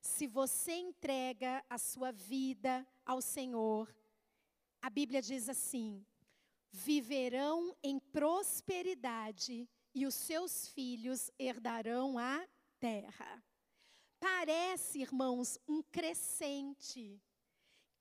Se 0.00 0.26
você 0.26 0.72
entrega 0.72 1.64
a 1.70 1.78
sua 1.78 2.10
vida 2.10 2.86
ao 3.06 3.22
Senhor, 3.22 3.94
a 4.80 4.90
Bíblia 4.90 5.22
diz 5.22 5.48
assim: 5.48 6.04
viverão 6.72 7.76
em 7.82 7.98
prosperidade 7.98 9.68
e 9.94 10.06
os 10.06 10.14
seus 10.14 10.68
filhos 10.68 11.30
herdarão 11.38 12.18
a 12.18 12.46
terra. 12.80 13.42
Parece, 14.18 15.00
irmãos, 15.00 15.58
um 15.68 15.82
crescente. 15.82 17.20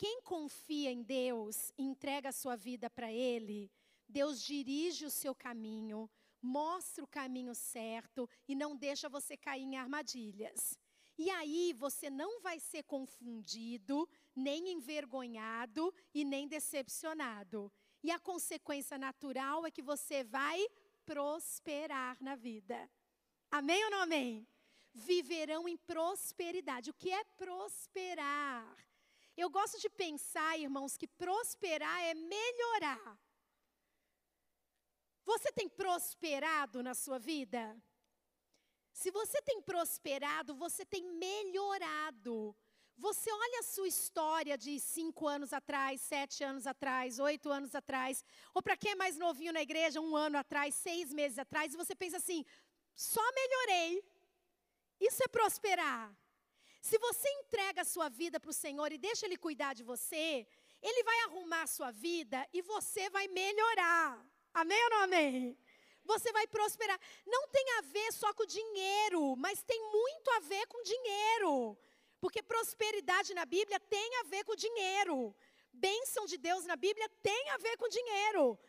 Quem 0.02 0.20
confia 0.24 0.92
em 0.92 1.04
Deus 1.04 1.72
entrega 1.78 2.30
a 2.30 2.32
sua 2.32 2.56
vida 2.56 2.90
para 2.90 3.12
Ele, 3.12 3.72
Deus 4.10 4.42
dirige 4.42 5.06
o 5.06 5.12
seu 5.12 5.36
caminho, 5.36 6.10
mostra 6.42 7.04
o 7.04 7.08
caminho 7.08 7.54
certo 7.54 8.28
e 8.48 8.56
não 8.56 8.76
deixa 8.76 9.08
você 9.08 9.38
cair 9.38 9.62
em 9.62 9.78
armadilhas. 9.78 10.76
E 11.20 11.30
aí 11.30 11.72
você 11.74 12.10
não 12.10 12.42
vai 12.42 12.60
ser 12.60 12.82
confundido, 12.82 14.10
nem 14.36 14.70
envergonhado 14.70 15.94
e 16.16 16.26
nem 16.26 16.48
decepcionado. 16.48 17.72
E 18.02 18.10
a 18.10 18.18
consequência 18.18 18.98
natural 18.98 19.68
é 19.68 19.70
que 19.70 19.84
você 19.84 20.24
vai 20.24 20.68
prosperar 21.06 22.18
na 22.20 22.34
vida. 22.34 22.90
Amém 23.52 23.86
ou 23.86 23.92
não 23.92 24.02
amém? 24.02 24.48
Viverão 24.96 25.70
em 25.70 25.78
prosperidade. 25.78 26.90
O 26.90 26.94
que 26.96 27.12
é 27.12 27.24
prosperar? 27.38 28.91
Eu 29.44 29.50
gosto 29.50 29.78
de 29.84 29.90
pensar, 29.90 30.52
irmãos, 30.66 30.96
que 30.96 31.08
prosperar 31.08 32.00
é 32.10 32.14
melhorar. 32.14 33.20
Você 35.32 35.52
tem 35.52 35.68
prosperado 35.68 36.84
na 36.88 36.94
sua 36.94 37.18
vida? 37.18 37.62
Se 38.92 39.10
você 39.10 39.42
tem 39.42 39.60
prosperado, 39.62 40.54
você 40.54 40.86
tem 40.86 41.04
melhorado. 41.28 42.56
Você 42.98 43.32
olha 43.32 43.60
a 43.62 43.70
sua 43.74 43.88
história 43.88 44.56
de 44.56 44.80
cinco 44.80 45.28
anos 45.28 45.52
atrás, 45.54 46.02
sete 46.02 46.44
anos 46.44 46.68
atrás, 46.68 47.18
oito 47.18 47.50
anos 47.50 47.74
atrás, 47.74 48.24
ou 48.54 48.62
para 48.62 48.78
quem 48.78 48.92
é 48.92 48.96
mais 49.04 49.18
novinho 49.18 49.54
na 49.54 49.62
igreja, 49.62 50.00
um 50.00 50.16
ano 50.16 50.38
atrás, 50.38 50.76
seis 50.76 51.12
meses 51.12 51.40
atrás, 51.40 51.74
e 51.74 51.78
você 51.78 51.96
pensa 51.96 52.18
assim: 52.18 52.46
só 52.94 53.26
melhorei. 53.40 54.04
Isso 55.00 55.24
é 55.24 55.28
prosperar. 55.28 56.16
Se 56.82 56.98
você 56.98 57.30
entrega 57.40 57.82
a 57.82 57.86
sua 57.86 58.10
vida 58.10 58.40
para 58.40 58.50
o 58.50 58.60
Senhor 58.64 58.92
e 58.92 58.98
deixa 58.98 59.26
Ele 59.26 59.38
cuidar 59.38 59.74
de 59.74 59.84
você, 59.84 60.48
Ele 60.82 61.04
vai 61.04 61.20
arrumar 61.22 61.64
a 61.64 61.68
sua 61.68 61.92
vida 61.92 62.40
e 62.52 62.62
você 62.64 63.10
vai 63.12 63.28
melhorar. 63.28 64.26
Amém 64.54 64.84
ou 64.86 64.90
não 64.90 65.02
amém? 65.04 65.58
Você 66.04 66.32
vai 66.32 66.48
prosperar. 66.48 67.00
Não 67.26 67.48
tem 67.50 67.66
a 67.78 67.82
ver 67.82 68.12
só 68.12 68.34
com 68.34 68.46
dinheiro, 68.46 69.36
mas 69.38 69.62
tem 69.62 69.80
muito 69.92 70.28
a 70.32 70.40
ver 70.40 70.66
com 70.68 70.82
dinheiro. 70.82 71.78
Porque 72.20 72.42
prosperidade 72.42 73.34
na 73.36 73.46
Bíblia 73.46 73.80
tem 73.80 74.16
a 74.18 74.24
ver 74.24 74.44
com 74.44 74.56
dinheiro. 74.56 75.36
Bênção 75.72 76.26
de 76.26 76.38
Deus 76.38 76.66
na 76.66 76.76
Bíblia 76.76 77.08
tem 77.22 77.50
a 77.52 77.58
ver 77.58 77.78
com 77.78 77.88
dinheiro. 77.88 78.60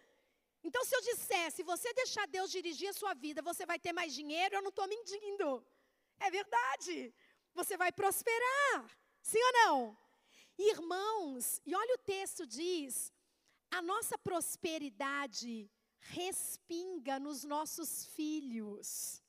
Então, 0.63 0.85
se 0.85 0.95
eu 0.95 1.01
disser, 1.01 1.51
se 1.51 1.63
você 1.63 1.93
deixar 1.95 2.27
Deus 2.29 2.51
dirigir 2.51 2.91
a 2.91 2.93
sua 2.93 3.15
vida, 3.15 3.43
você 3.43 3.67
vai 3.67 3.79
ter 3.79 3.93
mais 3.93 4.15
dinheiro, 4.15 4.55
eu 4.55 4.63
não 4.63 4.69
estou 4.69 4.87
mentindo. 4.87 5.67
É 6.21 6.31
verdade. 6.31 7.13
Você 7.55 7.77
vai 7.77 7.93
prosperar. 7.93 8.91
Sim 9.21 9.39
ou 9.39 9.53
não? 9.53 9.99
Irmãos, 10.59 11.61
e 11.65 11.75
olha 11.75 11.95
o 11.95 11.99
texto 11.99 12.47
diz: 12.47 13.13
a 13.71 13.81
nossa 13.81 14.19
prosperidade 14.19 15.71
respinga 15.99 17.19
nos 17.19 17.45
nossos 17.45 18.07
filhos. 18.07 19.23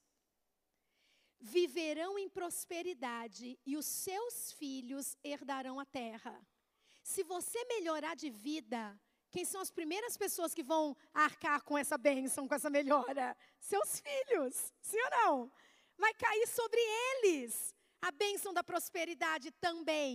Viverão 1.40 2.18
em 2.18 2.30
prosperidade 2.30 3.60
e 3.66 3.76
os 3.76 3.86
seus 3.86 4.54
filhos 4.54 5.18
herdarão 5.24 5.80
a 5.80 5.86
terra. 5.86 6.40
Se 7.04 7.22
você 7.24 7.64
melhorar 7.66 8.16
de 8.16 8.30
vida, 8.30 8.98
quem 9.30 9.44
são 9.44 9.60
as 9.60 9.70
primeiras 9.70 10.16
pessoas 10.16 10.54
que 10.54 10.64
vão 10.64 10.96
arcar 11.14 11.62
com 11.64 11.78
essa 11.78 11.98
bênção, 11.98 12.48
com 12.48 12.56
essa 12.56 12.70
melhora? 12.70 13.36
Seus 13.60 14.00
filhos, 14.00 14.74
sim 14.82 14.98
ou 15.02 15.10
não? 15.10 15.52
Vai 15.98 16.14
cair 16.14 16.48
sobre 16.48 16.80
eles 16.80 17.76
a 18.08 18.12
bênção 18.12 18.54
da 18.54 18.64
prosperidade 18.72 19.50
também. 19.68 20.14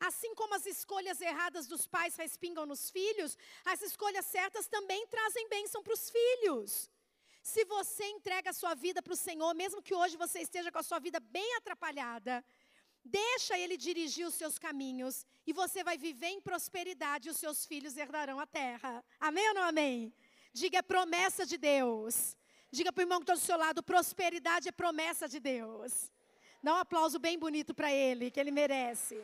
Assim 0.00 0.34
como 0.34 0.54
as 0.54 0.66
escolhas 0.66 1.20
erradas 1.20 1.68
dos 1.72 1.86
pais 1.86 2.16
respingam 2.16 2.66
nos 2.66 2.90
filhos, 2.90 3.38
as 3.64 3.80
escolhas 3.82 4.26
certas 4.26 4.66
também 4.66 5.06
trazem 5.06 5.48
bênção 5.48 5.80
para 5.80 5.92
os 5.92 6.10
filhos. 6.10 6.90
Se 7.40 7.64
você 7.64 8.04
entrega 8.16 8.50
a 8.50 8.52
sua 8.52 8.74
vida 8.74 9.00
para 9.00 9.12
o 9.12 9.22
Senhor, 9.28 9.54
mesmo 9.54 9.80
que 9.80 9.94
hoje 9.94 10.16
você 10.16 10.40
esteja 10.40 10.72
com 10.72 10.80
a 10.80 10.88
sua 10.90 10.98
vida 10.98 11.20
bem 11.20 11.48
atrapalhada, 11.56 12.44
deixa 13.04 13.56
Ele 13.56 13.76
dirigir 13.76 14.26
os 14.26 14.34
seus 14.34 14.58
caminhos 14.58 15.24
e 15.46 15.52
você 15.52 15.84
vai 15.84 15.96
viver 15.96 16.30
em 16.30 16.40
prosperidade 16.40 17.28
e 17.28 17.30
os 17.30 17.38
seus 17.38 17.64
filhos 17.64 17.96
herdarão 17.96 18.40
a 18.40 18.46
terra. 18.46 19.04
Amém 19.20 19.48
ou 19.50 19.54
não 19.54 19.62
amém? 19.62 20.12
Diga 20.52 20.78
é 20.78 20.82
promessa 20.82 21.46
de 21.46 21.56
Deus. 21.56 22.36
Diga 22.72 22.92
para 22.92 23.02
o 23.02 23.04
irmão 23.04 23.20
que 23.20 23.24
está 23.24 23.34
do 23.34 23.40
seu 23.40 23.56
lado: 23.56 23.84
prosperidade 23.84 24.68
é 24.68 24.72
promessa 24.72 25.28
de 25.28 25.38
Deus. 25.38 26.10
Dá 26.62 26.74
um 26.74 26.78
aplauso 26.78 27.18
bem 27.18 27.38
bonito 27.38 27.72
para 27.72 27.92
ele, 27.92 28.30
que 28.30 28.40
ele 28.40 28.50
merece. 28.50 29.22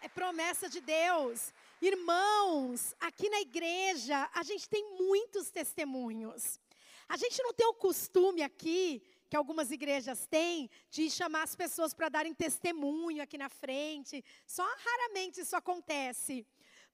É 0.00 0.08
promessa 0.08 0.68
de 0.68 0.80
Deus. 0.80 1.52
Irmãos, 1.80 2.94
aqui 2.98 3.28
na 3.28 3.40
igreja, 3.40 4.28
a 4.34 4.42
gente 4.42 4.68
tem 4.68 4.96
muitos 4.98 5.50
testemunhos. 5.50 6.60
A 7.08 7.16
gente 7.16 7.42
não 7.42 7.52
tem 7.52 7.66
o 7.66 7.74
costume 7.74 8.42
aqui, 8.42 9.02
que 9.30 9.36
algumas 9.36 9.70
igrejas 9.70 10.26
têm, 10.26 10.68
de 10.90 11.10
chamar 11.10 11.42
as 11.42 11.54
pessoas 11.54 11.94
para 11.94 12.08
darem 12.08 12.34
testemunho 12.34 13.22
aqui 13.22 13.38
na 13.38 13.48
frente. 13.48 14.24
Só 14.46 14.64
raramente 14.64 15.40
isso 15.40 15.56
acontece. 15.56 16.46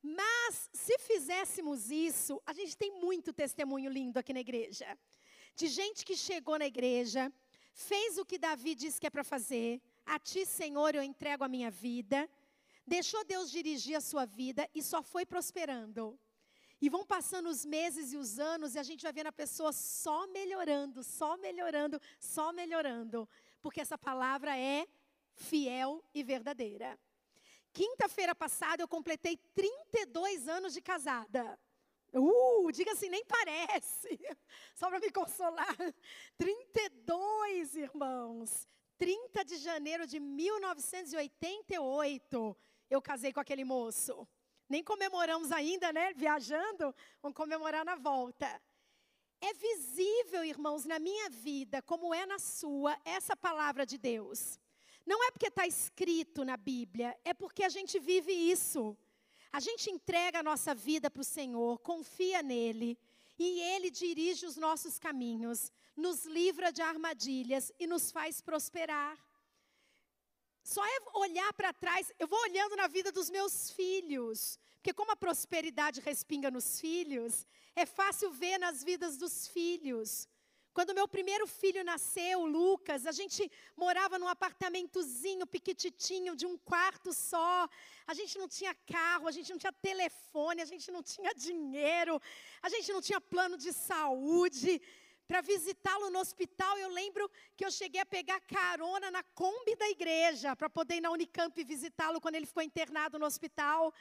Mas, 0.03 0.71
se 0.73 0.99
fizéssemos 0.99 1.91
isso, 1.91 2.41
a 2.47 2.53
gente 2.53 2.77
tem 2.77 2.93
muito 3.01 3.33
testemunho 3.33 3.91
lindo 3.91 4.19
aqui 4.19 4.33
na 4.33 4.41
igreja. 4.41 4.99
De 5.55 5.67
gente 5.69 6.05
que 6.05 6.17
chegou 6.17 6.59
na 6.59 6.67
igreja, 6.67 7.33
fez 7.73 8.19
o 8.19 8.25
que 8.25 8.39
Davi 8.39 8.75
disse 8.75 9.01
que 9.01 9.07
é 9.07 9.11
para 9.11 9.25
fazer. 9.25 9.81
A 10.07 10.19
ti, 10.19 10.47
Senhor, 10.47 10.95
eu 10.95 11.03
entrego 11.03 11.45
a 11.45 11.49
minha 11.49 11.71
vida 11.71 12.29
deixou 12.91 13.25
Deus 13.25 13.53
dirigir 13.53 13.97
a 13.97 14.01
sua 14.01 14.25
vida 14.25 14.69
e 14.75 14.83
só 14.83 15.01
foi 15.01 15.25
prosperando. 15.25 16.19
E 16.83 16.89
vão 16.89 17.05
passando 17.07 17.49
os 17.49 17.65
meses 17.65 18.13
e 18.13 18.17
os 18.17 18.41
anos 18.41 18.75
e 18.75 18.79
a 18.79 18.83
gente 18.83 19.03
vai 19.03 19.13
vendo 19.13 19.29
a 19.29 19.33
pessoa 19.33 19.73
só 19.73 20.27
melhorando, 20.27 21.05
só 21.05 21.37
melhorando, 21.37 22.01
só 22.19 22.53
melhorando. 22.53 23.29
Porque 23.63 23.81
essa 23.81 23.97
palavra 23.97 24.59
é 24.59 24.89
fiel 25.35 26.03
e 26.13 26.25
verdadeira. 26.25 26.99
Quinta-feira 27.73 28.35
passada 28.35 28.83
eu 28.83 28.89
completei 28.89 29.37
32 29.55 30.49
anos 30.49 30.73
de 30.73 30.81
casada. 30.81 31.57
Uh, 32.13 32.71
diga 32.73 32.93
assim, 32.93 33.09
nem 33.09 33.25
parece. 33.25 34.19
Só 34.75 34.89
para 34.89 35.01
me 35.01 35.11
consolar. 35.11 35.77
32, 36.37 37.77
irmãos. 37.77 38.69
30 38.99 39.45
de 39.45 39.57
janeiro 39.57 40.07
de 40.07 40.21
1988 40.21 42.57
eu 42.91 43.01
casei 43.01 43.33
com 43.33 43.41
aquele 43.41 43.65
moço. 43.65 44.27
Nem 44.69 44.83
comemoramos 44.83 45.53
ainda, 45.53 45.93
né? 45.93 46.13
Viajando, 46.13 46.95
vamos 47.23 47.37
comemorar 47.37 47.85
na 47.85 47.95
volta. 47.95 48.61
É 49.41 49.55
visível, 49.55 50.45
irmãos, 50.45 50.85
na 50.85 50.99
minha 50.99 51.31
vida, 51.31 51.81
como 51.83 52.13
é 52.13 52.27
na 52.27 52.39
sua, 52.39 52.99
essa 53.05 53.37
palavra 53.37 53.87
de 53.87 53.97
Deus. 53.97 54.59
Não 55.07 55.25
é 55.25 55.31
porque 55.31 55.47
está 55.47 55.67
escrito 55.67 56.45
na 56.45 56.57
Bíblia, 56.57 57.17
é 57.25 57.33
porque 57.33 57.65
a 57.65 57.69
gente 57.69 57.99
vive 57.99 58.33
isso. 58.33 58.97
A 59.53 59.59
gente 59.61 59.91
entrega 59.91 60.41
a 60.41 60.43
nossa 60.43 60.75
vida 60.75 61.11
para 61.11 61.23
o 61.23 61.25
Senhor, 61.25 61.79
confia 61.81 62.43
nele, 62.43 62.99
e 63.39 63.61
ele 63.61 63.91
dirige 63.91 64.47
os 64.47 64.57
nossos 64.57 64.99
caminhos, 64.99 65.73
nos 65.97 66.25
livra 66.25 66.71
de 66.71 66.83
armadilhas 66.83 67.73
e 67.79 67.87
nos 67.87 68.13
faz 68.13 68.41
prosperar. 68.41 69.19
Só 70.63 70.85
é 70.85 70.99
olhar 71.15 71.53
para 71.55 71.73
trás, 71.73 72.13
eu 72.19 72.29
vou 72.29 72.39
olhando 72.43 72.77
na 72.77 72.87
vida 72.87 73.11
dos 73.11 73.31
meus 73.31 73.71
filhos, 73.71 74.59
porque 74.77 74.93
como 74.93 75.11
a 75.11 75.17
prosperidade 75.17 76.01
respinga 76.01 76.51
nos 76.51 76.79
filhos, 76.79 77.47
é 77.75 77.85
fácil 77.85 78.31
ver 78.31 78.59
nas 78.59 78.85
vidas 78.85 79.17
dos 79.17 79.49
filhos. 79.49 80.29
Quando 80.73 80.95
meu 80.95 81.09
primeiro 81.09 81.47
filho 81.47 81.83
nasceu, 81.83 82.45
Lucas, 82.45 83.07
a 83.07 83.13
gente 83.13 83.51
morava 83.77 84.19
num 84.19 84.29
apartamentozinho 84.29 85.47
piquititinho 85.47 86.37
de 86.37 86.47
um 86.47 86.57
quarto 86.57 87.13
só. 87.13 87.69
A 88.07 88.15
gente 88.15 88.39
não 88.39 88.49
tinha 88.49 88.75
carro, 88.87 89.27
a 89.27 89.33
gente 89.33 89.51
não 89.51 89.59
tinha 89.59 89.73
telefone, 89.73 90.63
a 90.63 90.65
gente 90.65 90.91
não 90.91 91.03
tinha 91.03 91.35
dinheiro, 91.35 92.21
a 92.63 92.69
gente 92.69 92.93
não 92.93 93.03
tinha 93.03 93.21
plano 93.21 93.57
de 93.57 93.73
saúde 93.73 94.81
para 95.31 95.41
visitá-lo 95.43 96.11
no 96.11 96.19
hospital, 96.19 96.77
eu 96.79 96.89
lembro 96.91 97.31
que 97.57 97.65
eu 97.65 97.71
cheguei 97.71 98.01
a 98.01 98.07
pegar 98.07 98.41
carona 98.41 99.13
na 99.13 99.23
Kombi 99.23 99.77
da 99.77 99.89
igreja 99.89 100.57
para 100.57 100.69
poder 100.69 100.97
ir 100.97 101.01
na 101.01 101.13
Unicamp 101.13 101.55
visitá-lo 101.63 102.21
quando 102.21 102.35
ele 102.35 102.47
ficou 102.47 102.65
internado 102.65 103.17
no 103.17 103.27
hospital. 103.27 103.95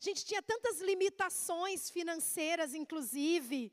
A 0.00 0.04
gente 0.04 0.24
tinha 0.24 0.42
tantas 0.42 0.80
limitações 0.80 1.90
financeiras, 1.90 2.72
inclusive, 2.74 3.70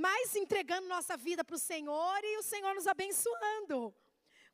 mas 0.00 0.34
entregando 0.34 0.88
nossa 0.88 1.14
vida 1.14 1.44
para 1.44 1.56
o 1.56 1.58
Senhor 1.58 2.20
e 2.24 2.38
o 2.38 2.42
Senhor 2.42 2.74
nos 2.74 2.86
abençoando. 2.86 3.94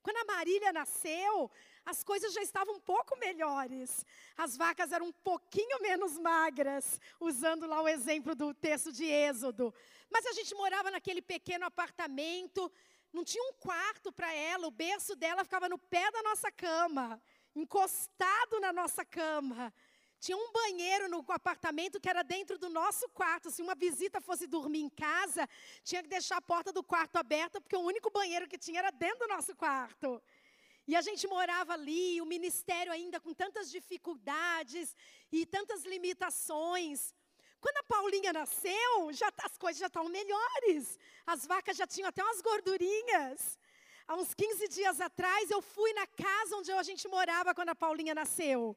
Quando 0.02 0.16
a 0.16 0.34
Marília 0.34 0.72
nasceu, 0.72 1.48
as 1.84 2.02
coisas 2.02 2.32
já 2.32 2.42
estavam 2.42 2.74
um 2.74 2.80
pouco 2.80 3.16
melhores. 3.16 4.04
As 4.36 4.56
vacas 4.56 4.90
eram 4.90 5.06
um 5.06 5.12
pouquinho 5.12 5.80
menos 5.80 6.18
magras, 6.18 7.00
usando 7.20 7.64
lá 7.64 7.80
o 7.80 7.88
exemplo 7.88 8.34
do 8.34 8.52
texto 8.52 8.90
de 8.92 9.04
Êxodo. 9.04 9.72
Mas 10.10 10.26
a 10.26 10.32
gente 10.32 10.52
morava 10.56 10.90
naquele 10.90 11.22
pequeno 11.22 11.64
apartamento, 11.64 12.70
não 13.12 13.22
tinha 13.22 13.44
um 13.44 13.52
quarto 13.52 14.10
para 14.10 14.32
ela, 14.32 14.66
o 14.66 14.72
berço 14.72 15.14
dela 15.14 15.44
ficava 15.44 15.68
no 15.68 15.78
pé 15.78 16.10
da 16.10 16.22
nossa 16.24 16.50
cama, 16.50 17.22
encostado 17.54 18.58
na 18.60 18.72
nossa 18.72 19.04
cama. 19.04 19.72
Tinha 20.18 20.36
um 20.36 20.50
banheiro 20.50 21.08
no 21.08 21.24
apartamento 21.28 22.00
que 22.00 22.08
era 22.08 22.22
dentro 22.22 22.58
do 22.58 22.68
nosso 22.68 23.08
quarto. 23.10 23.50
Se 23.50 23.62
uma 23.62 23.74
visita 23.74 24.20
fosse 24.20 24.46
dormir 24.46 24.80
em 24.80 24.88
casa, 24.88 25.48
tinha 25.84 26.02
que 26.02 26.08
deixar 26.08 26.38
a 26.38 26.42
porta 26.42 26.72
do 26.72 26.82
quarto 26.82 27.16
aberta, 27.16 27.60
porque 27.60 27.76
o 27.76 27.80
único 27.80 28.10
banheiro 28.10 28.48
que 28.48 28.58
tinha 28.58 28.78
era 28.78 28.90
dentro 28.90 29.26
do 29.26 29.34
nosso 29.34 29.54
quarto. 29.54 30.22
E 30.88 30.94
a 30.94 31.02
gente 31.02 31.26
morava 31.26 31.72
ali, 31.72 32.20
o 32.20 32.26
ministério 32.26 32.92
ainda 32.92 33.18
com 33.18 33.34
tantas 33.34 33.70
dificuldades 33.70 34.94
e 35.32 35.44
tantas 35.44 35.84
limitações. 35.84 37.12
Quando 37.60 37.78
a 37.78 37.82
Paulinha 37.82 38.32
nasceu, 38.32 39.12
já, 39.12 39.30
tá, 39.32 39.46
as 39.46 39.58
coisas 39.58 39.80
já 39.80 39.88
estavam 39.88 40.08
melhores. 40.08 40.98
As 41.26 41.44
vacas 41.44 41.76
já 41.76 41.86
tinham 41.86 42.08
até 42.08 42.22
umas 42.22 42.40
gordurinhas. 42.40 43.58
Há 44.06 44.14
uns 44.14 44.32
15 44.32 44.68
dias 44.68 45.00
atrás, 45.00 45.50
eu 45.50 45.60
fui 45.60 45.92
na 45.92 46.06
casa 46.06 46.56
onde 46.56 46.70
a 46.70 46.82
gente 46.84 47.08
morava 47.08 47.52
quando 47.52 47.70
a 47.70 47.74
Paulinha 47.74 48.14
nasceu. 48.14 48.76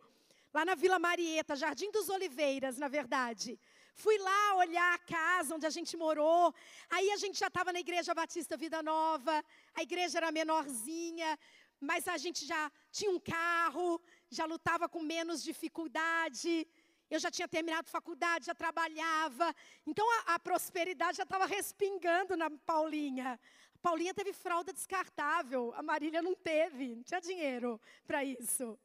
Lá 0.54 0.66
na 0.66 0.74
Vila 0.74 0.98
Marieta, 0.98 1.56
Jardim 1.56 1.92
dos 1.92 2.10
Oliveiras, 2.10 2.78
na 2.78 2.88
verdade. 2.88 3.60
Fui 3.94 4.18
lá 4.18 4.56
olhar 4.56 4.94
a 4.94 4.98
casa 4.98 5.56
onde 5.56 5.66
a 5.66 5.70
gente 5.70 5.96
morou. 5.96 6.54
Aí 6.90 7.12
a 7.12 7.18
gente 7.18 7.38
já 7.38 7.48
estava 7.48 7.72
na 7.72 7.80
Igreja 7.80 8.16
Batista 8.16 8.58
Vida 8.58 8.82
Nova. 8.82 9.44
A 9.76 9.84
igreja 9.84 10.18
era 10.18 10.32
menorzinha, 10.32 11.38
mas 11.80 12.08
a 12.08 12.18
gente 12.18 12.46
já 12.46 12.72
tinha 12.92 13.12
um 13.12 13.20
carro, 13.20 14.02
já 14.30 14.46
lutava 14.46 14.90
com 14.90 15.02
menos 15.02 15.44
dificuldade. 15.44 16.68
Eu 17.12 17.20
já 17.20 17.30
tinha 17.30 17.48
terminado 17.48 17.90
faculdade, 17.90 18.46
já 18.46 18.56
trabalhava. 18.56 19.54
Então 19.86 20.06
a, 20.20 20.36
a 20.36 20.40
prosperidade 20.40 21.18
já 21.18 21.24
estava 21.24 21.46
respingando 21.46 22.38
na 22.38 22.50
Paulinha. 22.50 23.40
A 23.76 23.80
Paulinha 23.80 24.14
teve 24.14 24.34
fralda 24.34 24.74
descartável, 24.74 25.74
a 25.76 25.84
Marília 25.84 26.22
não 26.22 26.36
teve, 26.36 26.96
não 26.96 27.04
tinha 27.04 27.22
dinheiro 27.22 27.80
para 28.08 28.24
isso. 28.24 28.78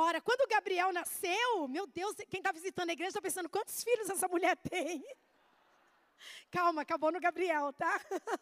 Ora, 0.00 0.20
quando 0.20 0.42
o 0.42 0.46
Gabriel 0.46 0.92
nasceu, 0.92 1.66
meu 1.66 1.84
Deus, 1.84 2.14
quem 2.30 2.38
está 2.38 2.52
visitando 2.52 2.88
a 2.88 2.92
igreja 2.92 3.08
está 3.08 3.20
pensando, 3.20 3.48
quantos 3.48 3.82
filhos 3.82 4.08
essa 4.08 4.28
mulher 4.28 4.56
tem? 4.58 5.04
Calma, 6.52 6.82
acabou 6.82 7.10
no 7.10 7.18
Gabriel, 7.18 7.72
tá? 7.72 8.00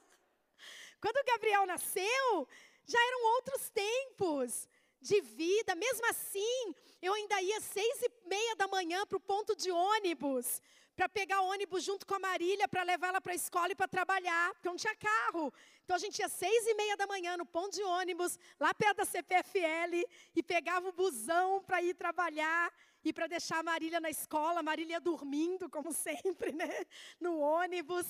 Quando 1.00 1.16
o 1.16 1.24
Gabriel 1.24 1.64
nasceu, 1.64 2.46
já 2.84 2.98
eram 3.06 3.24
outros 3.36 3.70
tempos 3.70 4.68
de 5.00 5.22
vida. 5.22 5.74
Mesmo 5.74 6.04
assim, 6.10 6.74
eu 7.00 7.14
ainda 7.14 7.40
ia 7.40 7.58
seis 7.62 8.02
e 8.02 8.28
meia 8.28 8.54
da 8.56 8.68
manhã 8.68 9.06
para 9.06 9.16
o 9.16 9.20
ponto 9.20 9.56
de 9.56 9.70
ônibus, 9.70 10.60
para 10.96 11.08
pegar 11.10 11.42
ônibus 11.42 11.84
junto 11.84 12.06
com 12.06 12.14
a 12.14 12.18
Marília, 12.18 12.66
para 12.66 12.82
levar 12.82 13.08
ela 13.08 13.20
para 13.20 13.32
a 13.32 13.36
escola 13.36 13.70
e 13.70 13.74
para 13.76 13.86
trabalhar, 13.86 14.54
porque 14.54 14.68
não 14.68 14.76
tinha 14.76 14.96
carro. 14.96 15.52
Então 15.84 15.94
a 15.94 15.98
gente 15.98 16.18
ia 16.18 16.28
seis 16.28 16.66
e 16.66 16.74
meia 16.74 16.96
da 16.96 17.06
manhã 17.06 17.36
no 17.36 17.44
ponto 17.44 17.74
de 17.74 17.82
ônibus, 17.82 18.38
lá 18.58 18.72
perto 18.72 18.96
da 18.98 19.04
CPFL, 19.04 19.92
e 20.34 20.42
pegava 20.42 20.88
o 20.88 20.92
busão 20.92 21.62
para 21.62 21.82
ir 21.82 21.94
trabalhar 21.94 22.72
e 23.04 23.12
para 23.12 23.26
deixar 23.26 23.58
a 23.58 23.62
Marília 23.62 24.00
na 24.00 24.08
escola, 24.08 24.60
a 24.60 24.62
Marília 24.62 24.98
dormindo, 24.98 25.68
como 25.68 25.92
sempre, 26.08 26.52
né? 26.52 26.86
No 27.20 27.38
ônibus. 27.38 28.06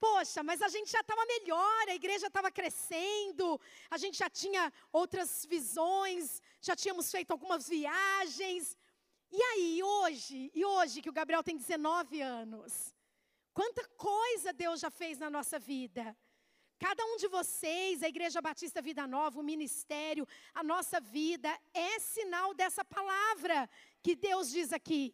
Poxa, 0.00 0.42
mas 0.42 0.60
a 0.60 0.68
gente 0.68 0.90
já 0.90 1.00
estava 1.00 1.24
melhor, 1.26 1.88
a 1.88 1.94
igreja 1.94 2.26
estava 2.26 2.50
crescendo, 2.50 3.60
a 3.90 3.96
gente 3.96 4.18
já 4.18 4.28
tinha 4.28 4.72
outras 4.92 5.46
visões, 5.46 6.42
já 6.60 6.74
tínhamos 6.74 7.10
feito 7.10 7.30
algumas 7.30 7.68
viagens. 7.68 8.76
E 9.36 9.42
aí, 9.42 9.82
hoje, 9.82 10.52
e 10.54 10.64
hoje 10.64 11.02
que 11.02 11.10
o 11.10 11.12
Gabriel 11.12 11.42
tem 11.42 11.56
19 11.56 12.20
anos, 12.20 12.94
quanta 13.52 13.84
coisa 13.96 14.52
Deus 14.52 14.78
já 14.78 14.90
fez 14.92 15.18
na 15.18 15.28
nossa 15.28 15.58
vida. 15.58 16.16
Cada 16.78 17.04
um 17.04 17.16
de 17.16 17.26
vocês, 17.26 18.04
a 18.04 18.08
Igreja 18.08 18.40
Batista 18.40 18.80
Vida 18.80 19.08
Nova, 19.08 19.40
o 19.40 19.42
ministério, 19.42 20.24
a 20.54 20.62
nossa 20.62 21.00
vida, 21.00 21.50
é 21.72 21.98
sinal 21.98 22.54
dessa 22.54 22.84
palavra 22.84 23.68
que 24.04 24.14
Deus 24.14 24.52
diz 24.52 24.72
aqui. 24.72 25.12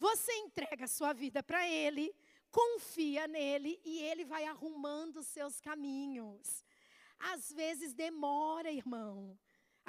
Você 0.00 0.32
entrega 0.38 0.86
a 0.86 0.88
sua 0.88 1.12
vida 1.12 1.40
para 1.40 1.64
Ele, 1.68 2.12
confia 2.50 3.28
nele 3.28 3.80
e 3.84 4.00
ele 4.00 4.24
vai 4.24 4.46
arrumando 4.46 5.18
os 5.18 5.28
seus 5.28 5.60
caminhos. 5.60 6.64
Às 7.20 7.52
vezes 7.52 7.94
demora, 7.94 8.72
irmão. 8.72 9.38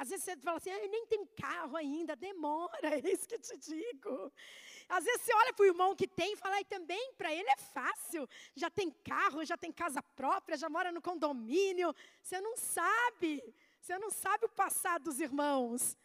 Às 0.01 0.09
vezes 0.09 0.25
você 0.25 0.35
fala 0.37 0.57
assim, 0.57 0.71
ah, 0.71 0.79
eu 0.79 0.89
nem 0.89 1.05
tenho 1.05 1.27
carro 1.27 1.77
ainda, 1.77 2.15
demora, 2.15 2.71
é 2.89 3.07
isso 3.07 3.27
que 3.27 3.37
te 3.37 3.55
digo. 3.55 4.33
Às 4.89 5.03
vezes 5.03 5.21
você 5.21 5.31
olha 5.35 5.53
para 5.53 5.61
o 5.61 5.67
irmão 5.67 5.95
que 5.95 6.07
tem 6.07 6.33
e 6.33 6.35
fala, 6.35 6.59
e 6.59 6.65
também 6.65 7.13
para 7.13 7.31
ele 7.31 7.47
é 7.47 7.55
fácil, 7.55 8.27
já 8.55 8.67
tem 8.67 8.89
carro, 8.89 9.45
já 9.45 9.55
tem 9.55 9.71
casa 9.71 10.01
própria, 10.01 10.57
já 10.57 10.67
mora 10.67 10.91
no 10.91 11.03
condomínio. 11.03 11.93
Você 12.19 12.41
não 12.41 12.57
sabe, 12.57 13.43
você 13.79 13.95
não 13.99 14.09
sabe 14.09 14.45
o 14.45 14.49
passado 14.49 15.03
dos 15.03 15.19
irmãos. 15.19 15.95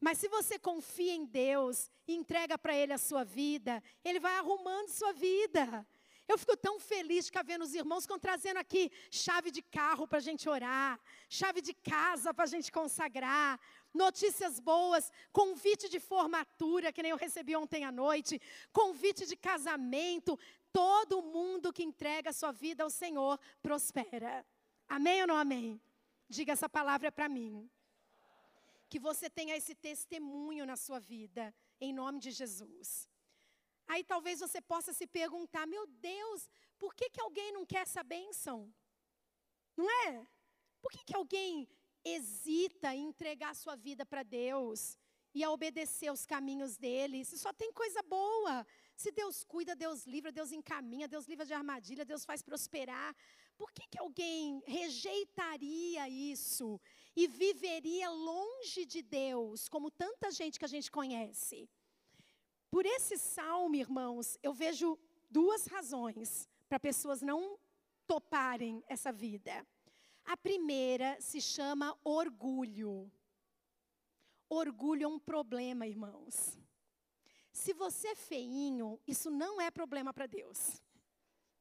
Mas 0.00 0.16
se 0.16 0.28
você 0.28 0.58
confia 0.58 1.12
em 1.12 1.26
Deus 1.26 1.90
e 2.08 2.14
entrega 2.14 2.56
para 2.56 2.74
Ele 2.74 2.94
a 2.94 2.98
sua 2.98 3.22
vida, 3.22 3.82
Ele 4.02 4.18
vai 4.18 4.34
arrumando 4.36 4.88
sua 4.88 5.12
vida. 5.12 5.86
Eu 6.28 6.38
fico 6.38 6.56
tão 6.56 6.78
feliz 6.78 7.24
de 7.24 7.30
ficar 7.30 7.42
vendo 7.42 7.62
os 7.62 7.74
irmãos 7.74 8.04
estão 8.04 8.18
trazendo 8.18 8.56
aqui 8.58 8.90
chave 9.10 9.50
de 9.50 9.60
carro 9.60 10.06
para 10.06 10.18
a 10.18 10.20
gente 10.20 10.48
orar, 10.48 11.00
chave 11.28 11.60
de 11.60 11.74
casa 11.74 12.32
para 12.32 12.44
a 12.44 12.46
gente 12.46 12.70
consagrar, 12.70 13.60
notícias 13.92 14.60
boas, 14.60 15.10
convite 15.32 15.88
de 15.88 16.00
formatura, 16.00 16.92
que 16.92 17.02
nem 17.02 17.10
eu 17.10 17.16
recebi 17.16 17.54
ontem 17.56 17.84
à 17.84 17.92
noite, 17.92 18.40
convite 18.72 19.26
de 19.26 19.36
casamento. 19.36 20.38
Todo 20.72 21.22
mundo 21.22 21.72
que 21.72 21.82
entrega 21.82 22.30
a 22.30 22.32
sua 22.32 22.52
vida 22.52 22.82
ao 22.82 22.90
Senhor 22.90 23.38
prospera. 23.60 24.46
Amém 24.88 25.20
ou 25.22 25.26
não 25.26 25.36
amém? 25.36 25.80
Diga 26.28 26.52
essa 26.52 26.68
palavra 26.68 27.12
para 27.12 27.28
mim. 27.28 27.68
Que 28.88 28.98
você 28.98 29.28
tenha 29.28 29.56
esse 29.56 29.74
testemunho 29.74 30.64
na 30.64 30.76
sua 30.76 30.98
vida, 30.98 31.54
em 31.80 31.92
nome 31.92 32.20
de 32.20 32.30
Jesus. 32.30 33.11
Aí 33.86 34.02
talvez 34.04 34.40
você 34.40 34.60
possa 34.60 34.92
se 34.92 35.06
perguntar: 35.06 35.66
meu 35.66 35.86
Deus, 35.86 36.48
por 36.78 36.94
que, 36.94 37.10
que 37.10 37.20
alguém 37.20 37.52
não 37.52 37.64
quer 37.64 37.82
essa 37.82 38.02
bênção? 38.02 38.72
Não 39.76 39.88
é? 40.06 40.26
Por 40.80 40.90
que, 40.90 41.04
que 41.04 41.16
alguém 41.16 41.68
hesita 42.04 42.94
em 42.94 43.06
entregar 43.08 43.54
sua 43.54 43.76
vida 43.76 44.04
para 44.04 44.22
Deus 44.22 44.98
e 45.34 45.42
a 45.42 45.50
obedecer 45.50 46.10
os 46.12 46.26
caminhos 46.26 46.76
dele? 46.76 47.24
Se 47.24 47.38
só 47.38 47.52
tem 47.52 47.72
coisa 47.72 48.02
boa. 48.02 48.66
Se 48.96 49.10
Deus 49.10 49.42
cuida, 49.42 49.74
Deus 49.74 50.04
livra, 50.04 50.30
Deus 50.30 50.52
encaminha, 50.52 51.08
Deus 51.08 51.26
livra 51.26 51.46
de 51.46 51.54
armadilha, 51.54 52.04
Deus 52.04 52.24
faz 52.24 52.42
prosperar. 52.42 53.14
Por 53.56 53.72
que, 53.72 53.86
que 53.88 53.98
alguém 53.98 54.62
rejeitaria 54.66 56.08
isso 56.08 56.80
e 57.14 57.26
viveria 57.26 58.10
longe 58.10 58.84
de 58.84 59.02
Deus, 59.02 59.68
como 59.68 59.90
tanta 59.90 60.30
gente 60.30 60.58
que 60.58 60.64
a 60.64 60.68
gente 60.68 60.90
conhece? 60.90 61.68
Por 62.72 62.86
esse 62.86 63.18
salmo, 63.18 63.76
irmãos, 63.76 64.38
eu 64.42 64.54
vejo 64.54 64.98
duas 65.28 65.66
razões 65.66 66.48
para 66.70 66.80
pessoas 66.80 67.20
não 67.20 67.58
toparem 68.06 68.82
essa 68.88 69.12
vida. 69.12 69.66
A 70.24 70.38
primeira 70.38 71.20
se 71.20 71.38
chama 71.38 71.94
orgulho. 72.02 73.12
Orgulho 74.48 75.04
é 75.04 75.06
um 75.06 75.18
problema, 75.18 75.86
irmãos. 75.86 76.58
Se 77.52 77.74
você 77.74 78.08
é 78.08 78.16
feinho, 78.16 78.98
isso 79.06 79.30
não 79.30 79.60
é 79.60 79.70
problema 79.70 80.14
para 80.14 80.26
Deus. 80.26 80.82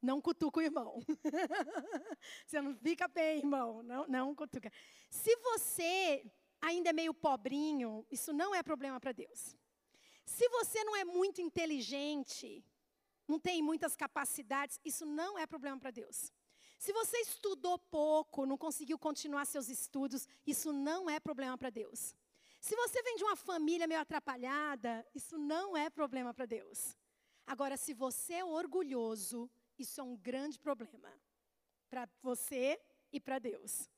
Não 0.02 0.22
cutuca 0.22 0.62
o 0.62 0.64
irmão. 0.64 1.02
você 2.48 2.62
não 2.62 2.74
fica 2.74 3.10
bem, 3.10 3.40
irmão. 3.40 3.84
Não, 3.84 4.08
não 4.08 4.34
cutuca. 4.34 4.72
Se 5.10 5.36
você 5.36 6.26
ainda 6.62 6.92
é 6.92 6.94
meio 6.94 7.14
pobrinho, 7.14 8.08
isso 8.10 8.32
não 8.32 8.56
é 8.56 8.64
problema 8.64 8.98
para 8.98 9.12
Deus. 9.12 9.58
Se 10.38 10.48
você 10.48 10.82
não 10.86 10.96
é 10.96 11.04
muito 11.04 11.42
inteligente, 11.42 12.64
não 13.28 13.38
tem 13.38 13.62
muitas 13.62 13.98
capacidades, 13.98 14.80
isso 14.84 15.06
não 15.06 15.38
é 15.38 15.46
problema 15.46 15.78
para 15.78 15.92
Deus. 15.92 16.32
Se 16.80 16.94
você 16.94 17.18
estudou 17.18 17.78
pouco, 17.78 18.46
não 18.46 18.58
conseguiu 18.58 18.98
continuar 18.98 19.46
seus 19.46 19.68
estudos, 19.68 20.28
isso 20.48 20.72
não 20.72 21.10
é 21.10 21.20
problema 21.20 21.58
para 21.58 21.70
Deus. 21.70 22.16
Se 22.62 22.76
você 22.76 23.04
vem 23.04 23.18
de 23.18 23.26
uma 23.26 23.36
família 23.36 23.88
meio 23.88 24.00
atrapalhada, 24.00 25.06
isso 25.14 25.38
não 25.38 25.76
é 25.76 25.90
problema 25.90 26.34
para 26.34 26.46
Deus. 26.46 26.98
Agora, 27.46 27.76
se 27.76 27.94
você 27.94 28.36
é 28.36 28.46
orgulhoso, 28.46 29.50
isso 29.78 30.00
é 30.00 30.04
um 30.04 30.16
grande 30.16 30.58
problema 30.58 31.12
para 31.90 32.08
você 32.22 32.80
e 33.12 33.20
para 33.20 33.38
Deus. 33.38 33.90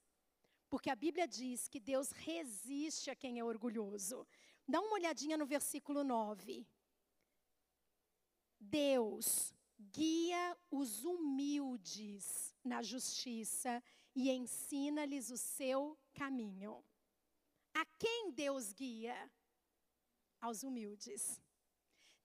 Porque 0.68 0.90
a 0.90 0.96
Bíblia 0.96 1.28
diz 1.28 1.68
que 1.68 1.80
Deus 1.80 2.10
resiste 2.12 3.12
a 3.12 3.16
quem 3.16 3.38
é 3.38 3.44
orgulhoso. 3.44 4.26
Dá 4.68 4.80
uma 4.80 4.94
olhadinha 4.94 5.38
no 5.38 5.46
versículo 5.46 6.04
9. 6.04 6.66
Deus 8.60 9.54
guia 9.78 10.58
os 10.72 11.04
humildes 11.04 12.56
na 12.64 12.82
justiça 12.82 13.84
e 14.16 14.32
ensina-lhes 14.32 15.30
o 15.30 15.38
seu 15.38 16.00
caminho. 16.14 16.84
A 17.74 17.86
quem 18.00 18.32
Deus 18.32 18.72
guia? 18.72 19.30
Aos 20.40 20.64
humildes. 20.64 21.42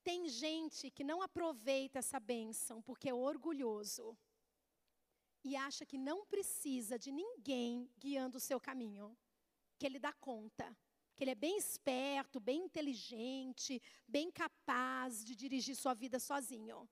Tem 0.05 0.29
gente 0.29 0.91
que 0.91 1.05
não 1.05 1.21
aproveita 1.21 1.99
essa 1.99 2.21
bênção 2.21 2.81
porque 2.83 3.09
é 3.09 3.15
orgulhoso 3.15 4.17
e 5.45 5.57
acha 5.57 5.85
que 5.85 5.99
não 5.99 6.25
precisa 6.27 6.99
de 6.99 7.11
ninguém 7.11 7.91
guiando 7.99 8.39
o 8.39 8.41
seu 8.41 8.61
caminho, 8.61 9.17
que 9.77 9.87
ele 9.87 9.99
dá 9.99 10.13
conta 10.13 10.77
que 11.19 11.25
ele 11.25 11.33
é 11.33 11.35
bem 11.47 11.59
esperto, 11.59 12.39
bem 12.39 12.61
inteligente, 12.67 13.83
bem 14.07 14.31
capaz 14.31 15.25
de 15.25 15.35
dirigir 15.35 15.75
sua 15.75 15.93
vida 15.93 16.21
sozinho. 16.21 16.89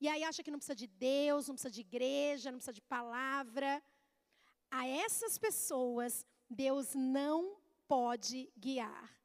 E 0.00 0.08
aí 0.08 0.24
acha 0.24 0.42
que 0.42 0.50
não 0.50 0.58
precisa 0.58 0.74
de 0.74 0.88
Deus, 0.88 1.46
não 1.46 1.54
precisa 1.54 1.70
de 1.70 1.82
igreja, 1.82 2.50
não 2.50 2.58
precisa 2.58 2.72
de 2.72 2.82
palavra. 2.82 3.80
A 4.68 4.84
essas 4.84 5.38
pessoas, 5.38 6.26
Deus 6.50 6.92
não 6.92 7.56
pode 7.86 8.50
guiar. 8.58 9.16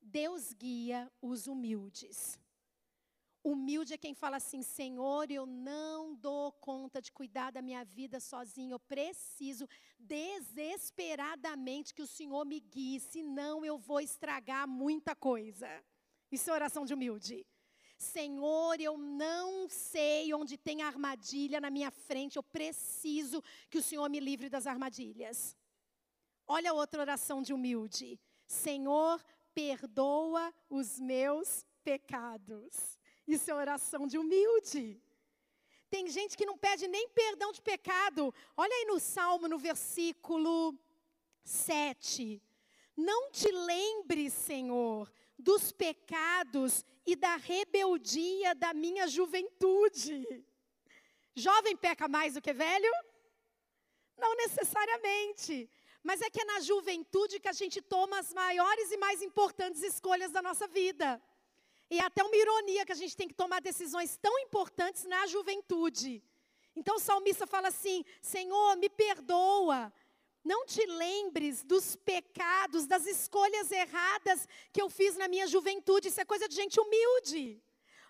Deus 0.00 0.52
guia 0.52 1.10
os 1.20 1.48
humildes. 1.48 2.38
Humilde 3.48 3.94
é 3.94 3.96
quem 3.96 4.12
fala 4.12 4.38
assim: 4.38 4.60
Senhor, 4.60 5.30
eu 5.30 5.46
não 5.46 6.16
dou 6.16 6.50
conta 6.50 7.00
de 7.00 7.12
cuidar 7.12 7.52
da 7.52 7.62
minha 7.62 7.84
vida 7.84 8.18
sozinho. 8.18 8.72
Eu 8.72 8.80
preciso 8.80 9.68
desesperadamente 9.96 11.94
que 11.94 12.02
o 12.02 12.08
Senhor 12.08 12.44
me 12.44 12.58
guie, 12.58 12.98
senão 12.98 13.64
eu 13.64 13.78
vou 13.78 14.00
estragar 14.00 14.66
muita 14.66 15.14
coisa. 15.14 15.68
Isso 16.28 16.50
é 16.50 16.54
oração 16.54 16.84
de 16.84 16.92
humilde. 16.92 17.46
Senhor, 17.96 18.80
eu 18.80 18.98
não 18.98 19.68
sei 19.68 20.34
onde 20.34 20.58
tem 20.58 20.82
armadilha 20.82 21.60
na 21.60 21.70
minha 21.70 21.92
frente, 21.92 22.38
eu 22.38 22.42
preciso 22.42 23.40
que 23.70 23.78
o 23.78 23.82
Senhor 23.82 24.10
me 24.10 24.18
livre 24.18 24.48
das 24.48 24.66
armadilhas. 24.66 25.56
Olha 26.48 26.74
outra 26.74 27.00
oração 27.00 27.42
de 27.42 27.54
humilde. 27.54 28.18
Senhor, 28.44 29.24
perdoa 29.54 30.52
os 30.68 30.98
meus 30.98 31.64
pecados. 31.84 32.95
Isso 33.26 33.50
é 33.50 33.54
oração 33.54 34.06
de 34.06 34.18
humilde. 34.18 35.00
Tem 35.90 36.08
gente 36.08 36.36
que 36.36 36.46
não 36.46 36.58
pede 36.58 36.86
nem 36.88 37.08
perdão 37.08 37.52
de 37.52 37.62
pecado. 37.62 38.34
Olha 38.56 38.74
aí 38.74 38.84
no 38.86 38.98
Salmo, 38.98 39.48
no 39.48 39.58
versículo 39.58 40.76
7. 41.42 42.42
Não 42.96 43.30
te 43.30 43.50
lembre, 43.50 44.30
Senhor, 44.30 45.12
dos 45.38 45.70
pecados 45.70 46.84
e 47.04 47.14
da 47.14 47.36
rebeldia 47.36 48.54
da 48.54 48.72
minha 48.72 49.06
juventude. 49.06 50.44
Jovem 51.34 51.76
peca 51.76 52.08
mais 52.08 52.34
do 52.34 52.40
que 52.40 52.52
velho? 52.52 52.90
Não 54.16 54.34
necessariamente. 54.36 55.70
Mas 56.02 56.22
é 56.22 56.30
que 56.30 56.40
é 56.40 56.44
na 56.44 56.60
juventude 56.60 57.38
que 57.38 57.48
a 57.48 57.52
gente 57.52 57.82
toma 57.82 58.18
as 58.18 58.32
maiores 58.32 58.90
e 58.90 58.96
mais 58.96 59.20
importantes 59.22 59.82
escolhas 59.82 60.32
da 60.32 60.40
nossa 60.40 60.66
vida. 60.66 61.20
E 61.90 61.98
é 61.98 62.04
até 62.04 62.22
uma 62.22 62.36
ironia 62.36 62.84
que 62.84 62.92
a 62.92 62.96
gente 62.96 63.16
tem 63.16 63.28
que 63.28 63.34
tomar 63.34 63.60
decisões 63.60 64.16
tão 64.16 64.38
importantes 64.40 65.04
na 65.04 65.26
juventude. 65.26 66.22
Então 66.74 66.96
o 66.96 67.00
salmista 67.00 67.46
fala 67.46 67.68
assim: 67.68 68.04
Senhor, 68.20 68.76
me 68.76 68.88
perdoa. 68.88 69.92
Não 70.44 70.64
te 70.64 70.84
lembres 70.86 71.64
dos 71.64 71.96
pecados, 71.96 72.86
das 72.86 73.04
escolhas 73.04 73.72
erradas 73.72 74.48
que 74.72 74.80
eu 74.80 74.88
fiz 74.88 75.16
na 75.16 75.26
minha 75.26 75.46
juventude. 75.46 76.08
Isso 76.08 76.20
é 76.20 76.24
coisa 76.24 76.48
de 76.48 76.54
gente 76.54 76.78
humilde. 76.78 77.60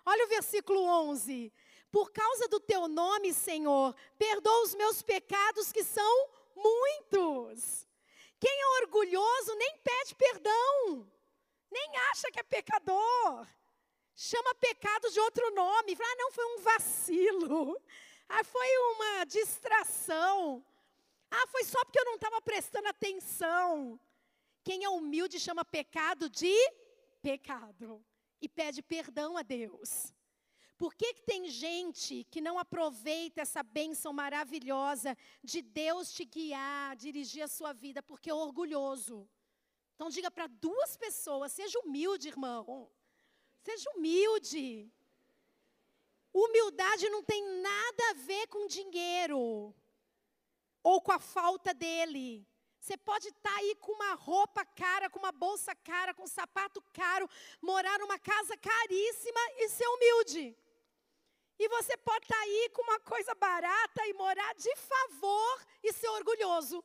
Olha 0.04 0.24
o 0.26 0.28
versículo 0.28 0.82
11. 0.82 1.50
Por 1.90 2.10
causa 2.10 2.46
do 2.48 2.60
teu 2.60 2.88
nome, 2.88 3.32
Senhor, 3.32 3.94
perdoa 4.18 4.64
os 4.64 4.74
meus 4.74 5.00
pecados 5.00 5.72
que 5.72 5.82
são 5.82 6.28
muitos. 6.54 7.88
Quem 8.38 8.52
é 8.52 8.82
orgulhoso 8.82 9.54
nem 9.54 9.78
pede 9.78 10.14
perdão, 10.14 11.10
nem 11.70 11.96
acha 12.10 12.30
que 12.30 12.38
é 12.38 12.42
pecador. 12.42 13.46
Chama 14.16 14.54
pecado 14.54 15.10
de 15.10 15.20
outro 15.20 15.54
nome. 15.54 15.94
Ah, 16.00 16.16
não, 16.16 16.32
foi 16.32 16.44
um 16.56 16.62
vacilo. 16.62 17.80
Ah, 18.28 18.42
foi 18.42 18.68
uma 18.92 19.24
distração. 19.24 20.66
Ah, 21.30 21.46
foi 21.46 21.62
só 21.62 21.78
porque 21.84 22.00
eu 22.00 22.04
não 22.06 22.16
estava 22.16 22.42
prestando 22.42 22.88
atenção. 22.88 24.00
Quem 24.64 24.82
é 24.82 24.88
humilde 24.88 25.38
chama 25.38 25.64
pecado 25.64 26.28
de 26.28 26.52
pecado 27.22 28.04
e 28.40 28.48
pede 28.48 28.82
perdão 28.82 29.36
a 29.36 29.42
Deus. 29.42 30.12
Por 30.76 30.92
que, 30.92 31.14
que 31.14 31.22
tem 31.22 31.48
gente 31.48 32.24
que 32.32 32.40
não 32.40 32.58
aproveita 32.58 33.42
essa 33.42 33.62
bênção 33.62 34.12
maravilhosa 34.12 35.16
de 35.40 35.62
Deus 35.62 36.12
te 36.12 36.24
guiar, 36.24 36.96
dirigir 36.96 37.44
a 37.44 37.48
sua 37.48 37.72
vida? 37.72 38.02
Porque 38.02 38.28
é 38.28 38.34
orgulhoso. 38.34 39.30
Então 39.94 40.10
diga 40.10 40.32
para 40.32 40.48
duas 40.48 40.96
pessoas: 40.96 41.52
seja 41.52 41.78
humilde, 41.78 42.26
irmão. 42.26 42.90
Seja 43.66 43.90
humilde. 43.96 44.88
Humildade 46.32 47.08
não 47.08 47.22
tem 47.30 47.42
nada 47.60 48.10
a 48.10 48.12
ver 48.28 48.46
com 48.46 48.68
dinheiro 48.68 49.74
ou 50.84 51.00
com 51.00 51.10
a 51.10 51.18
falta 51.18 51.74
dele. 51.74 52.46
Você 52.78 52.96
pode 52.96 53.26
estar 53.26 53.50
tá 53.50 53.56
aí 53.56 53.74
com 53.84 53.90
uma 53.90 54.14
roupa 54.14 54.64
cara, 54.64 55.10
com 55.10 55.18
uma 55.18 55.32
bolsa 55.32 55.74
cara, 55.74 56.14
com 56.14 56.22
um 56.22 56.34
sapato 56.38 56.80
caro, 56.92 57.28
morar 57.60 57.98
numa 57.98 58.20
casa 58.20 58.56
caríssima 58.56 59.40
e 59.56 59.68
ser 59.68 59.88
humilde. 59.88 60.56
E 61.58 61.68
você 61.68 61.96
pode 61.96 62.24
estar 62.24 62.36
tá 62.36 62.42
aí 62.42 62.70
com 62.72 62.82
uma 62.82 63.00
coisa 63.00 63.34
barata 63.34 64.06
e 64.06 64.14
morar 64.14 64.54
de 64.54 64.76
favor 64.76 65.66
e 65.82 65.92
ser 65.92 66.10
orgulhoso. 66.10 66.84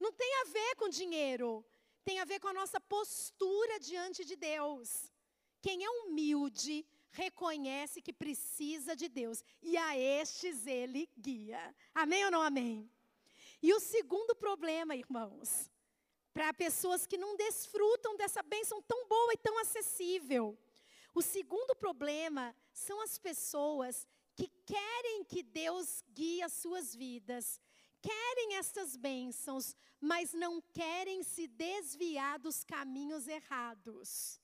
Não 0.00 0.12
tem 0.12 0.34
a 0.40 0.44
ver 0.46 0.74
com 0.74 0.88
dinheiro, 0.88 1.64
tem 2.04 2.18
a 2.18 2.24
ver 2.24 2.40
com 2.40 2.48
a 2.48 2.58
nossa 2.60 2.80
postura 2.80 3.78
diante 3.78 4.24
de 4.24 4.34
Deus. 4.34 5.14
Quem 5.60 5.84
é 5.84 5.90
humilde 5.90 6.86
reconhece 7.10 8.02
que 8.02 8.12
precisa 8.12 8.94
de 8.94 9.08
Deus 9.08 9.42
e 9.62 9.76
a 9.76 9.98
estes 9.98 10.66
ele 10.66 11.08
guia. 11.16 11.74
Amém 11.94 12.24
ou 12.26 12.30
não 12.30 12.42
amém? 12.42 12.90
E 13.62 13.72
o 13.72 13.80
segundo 13.80 14.34
problema, 14.36 14.94
irmãos, 14.94 15.70
para 16.34 16.52
pessoas 16.52 17.06
que 17.06 17.16
não 17.16 17.34
desfrutam 17.36 18.16
dessa 18.16 18.42
bênção 18.42 18.82
tão 18.82 19.08
boa 19.08 19.32
e 19.32 19.38
tão 19.38 19.58
acessível. 19.58 20.56
O 21.14 21.22
segundo 21.22 21.74
problema 21.74 22.54
são 22.74 23.00
as 23.00 23.18
pessoas 23.18 24.06
que 24.34 24.48
querem 24.66 25.24
que 25.24 25.42
Deus 25.42 26.04
guie 26.12 26.42
as 26.42 26.52
suas 26.52 26.94
vidas, 26.94 27.58
querem 28.02 28.56
estas 28.56 28.94
bênçãos, 28.94 29.74
mas 29.98 30.34
não 30.34 30.60
querem 30.60 31.22
se 31.22 31.48
desviar 31.48 32.38
dos 32.38 32.62
caminhos 32.62 33.26
errados. 33.26 34.38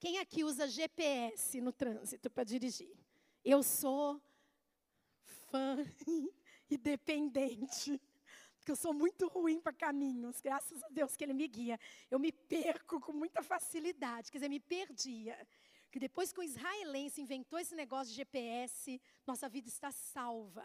Quem 0.00 0.16
aqui 0.16 0.42
usa 0.42 0.66
GPS 0.66 1.60
no 1.60 1.74
trânsito 1.74 2.30
para 2.30 2.42
dirigir? 2.42 2.96
Eu 3.44 3.62
sou 3.62 4.18
fã 5.50 5.76
e 6.70 6.78
dependente. 6.78 8.00
Porque 8.56 8.72
eu 8.72 8.76
sou 8.76 8.94
muito 8.94 9.28
ruim 9.28 9.60
para 9.60 9.74
caminhos, 9.74 10.40
graças 10.40 10.82
a 10.82 10.88
Deus 10.88 11.16
que 11.16 11.24
Ele 11.24 11.34
me 11.34 11.46
guia. 11.46 11.78
Eu 12.10 12.18
me 12.18 12.32
perco 12.32 12.98
com 12.98 13.12
muita 13.12 13.42
facilidade, 13.42 14.32
quer 14.32 14.38
dizer, 14.38 14.48
me 14.48 14.58
perdia. 14.58 15.46
Que 15.90 16.00
depois 16.00 16.32
que 16.32 16.40
o 16.40 16.42
israelense 16.42 17.20
inventou 17.20 17.58
esse 17.58 17.74
negócio 17.74 18.08
de 18.10 18.16
GPS, 18.16 18.98
nossa 19.26 19.50
vida 19.50 19.68
está 19.68 19.92
salva. 19.92 20.64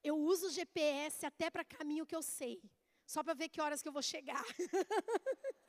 Eu 0.00 0.16
uso 0.16 0.48
GPS 0.48 1.26
até 1.26 1.50
para 1.50 1.64
caminho 1.64 2.06
que 2.06 2.14
eu 2.14 2.22
sei, 2.22 2.62
só 3.04 3.20
para 3.24 3.34
ver 3.34 3.48
que 3.48 3.60
horas 3.60 3.82
que 3.82 3.88
eu 3.88 3.92
vou 3.92 4.02
chegar. 4.02 4.44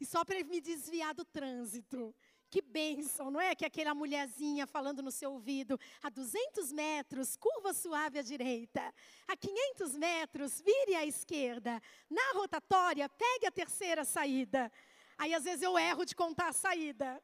E 0.00 0.06
só 0.06 0.24
para 0.24 0.42
me 0.44 0.60
desviar 0.60 1.14
do 1.14 1.24
trânsito. 1.24 2.14
Que 2.50 2.62
bênção, 2.62 3.30
não 3.30 3.40
é? 3.40 3.54
Que 3.54 3.64
aquela 3.64 3.94
mulherzinha 3.94 4.66
falando 4.66 5.02
no 5.02 5.10
seu 5.10 5.32
ouvido, 5.32 5.78
a 6.02 6.08
200 6.08 6.72
metros, 6.72 7.36
curva 7.36 7.74
suave 7.74 8.18
à 8.18 8.22
direita. 8.22 8.94
A 9.26 9.36
500 9.36 9.96
metros, 9.96 10.60
vire 10.60 10.94
à 10.94 11.04
esquerda. 11.04 11.82
Na 12.08 12.32
rotatória, 12.32 13.08
pegue 13.08 13.46
a 13.46 13.50
terceira 13.50 14.02
saída. 14.04 14.72
Aí, 15.18 15.34
às 15.34 15.44
vezes, 15.44 15.62
eu 15.62 15.78
erro 15.78 16.06
de 16.06 16.16
contar 16.16 16.48
a 16.48 16.52
saída. 16.52 17.22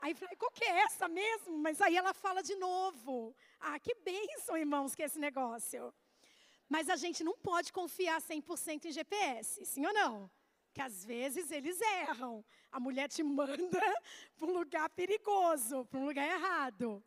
Aí 0.00 0.14
falei, 0.14 0.36
qual 0.36 0.50
que 0.50 0.64
é 0.64 0.80
essa 0.82 1.08
mesmo? 1.08 1.56
Mas 1.58 1.80
aí 1.80 1.96
ela 1.96 2.12
fala 2.12 2.42
de 2.42 2.54
novo. 2.56 3.34
Ah, 3.60 3.78
que 3.78 3.94
bênção, 3.94 4.56
irmãos, 4.56 4.94
que 4.94 5.02
é 5.02 5.06
esse 5.06 5.18
negócio. 5.18 5.92
Mas 6.68 6.88
a 6.88 6.96
gente 6.96 7.22
não 7.22 7.36
pode 7.38 7.72
confiar 7.72 8.20
100% 8.20 8.86
em 8.86 8.92
GPS, 8.92 9.64
sim 9.64 9.86
ou 9.86 9.92
não? 9.92 10.30
Que 10.76 10.82
às 10.82 11.06
vezes 11.06 11.50
eles 11.50 11.80
erram. 11.80 12.44
A 12.70 12.78
mulher 12.78 13.08
te 13.08 13.22
manda 13.22 13.80
para 14.36 14.46
um 14.46 14.52
lugar 14.58 14.90
perigoso, 14.90 15.86
para 15.86 15.98
um 15.98 16.04
lugar 16.04 16.26
errado. 16.36 17.02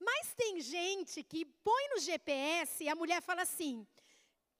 Mas 0.00 0.34
tem 0.34 0.60
gente 0.60 1.22
que 1.22 1.44
põe 1.44 1.84
no 1.90 2.00
GPS 2.00 2.82
e 2.82 2.88
a 2.88 2.96
mulher 2.96 3.20
fala 3.22 3.42
assim: 3.42 3.86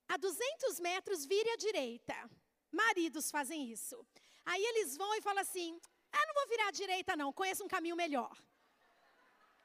a 0.06 0.16
200 0.16 0.78
metros 0.78 1.26
vire 1.26 1.50
à 1.50 1.56
direita. 1.56 2.14
Maridos 2.70 3.32
fazem 3.32 3.68
isso. 3.68 3.96
Aí 4.44 4.64
eles 4.70 4.96
vão 4.96 5.12
e 5.16 5.20
falam 5.20 5.42
assim: 5.42 5.80
ah, 6.12 6.24
não 6.28 6.34
vou 6.34 6.46
virar 6.46 6.68
à 6.68 6.70
direita, 6.70 7.16
não, 7.16 7.32
conheço 7.32 7.64
um 7.64 7.72
caminho 7.76 7.96
melhor. 7.96 8.32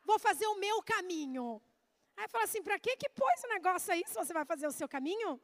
Vou 0.10 0.18
fazer 0.18 0.48
o 0.48 0.60
meu 0.66 0.82
caminho. 0.82 1.62
Aí 2.16 2.28
fala 2.30 2.46
assim: 2.46 2.64
para 2.64 2.80
que, 2.80 2.98
que 2.98 3.10
pôs 3.10 3.44
o 3.44 3.50
negócio 3.50 3.94
aí 3.94 4.04
se 4.08 4.16
você 4.16 4.34
vai 4.34 4.44
fazer 4.54 4.66
o 4.66 4.72
seu 4.72 4.90
caminho? 4.90 5.40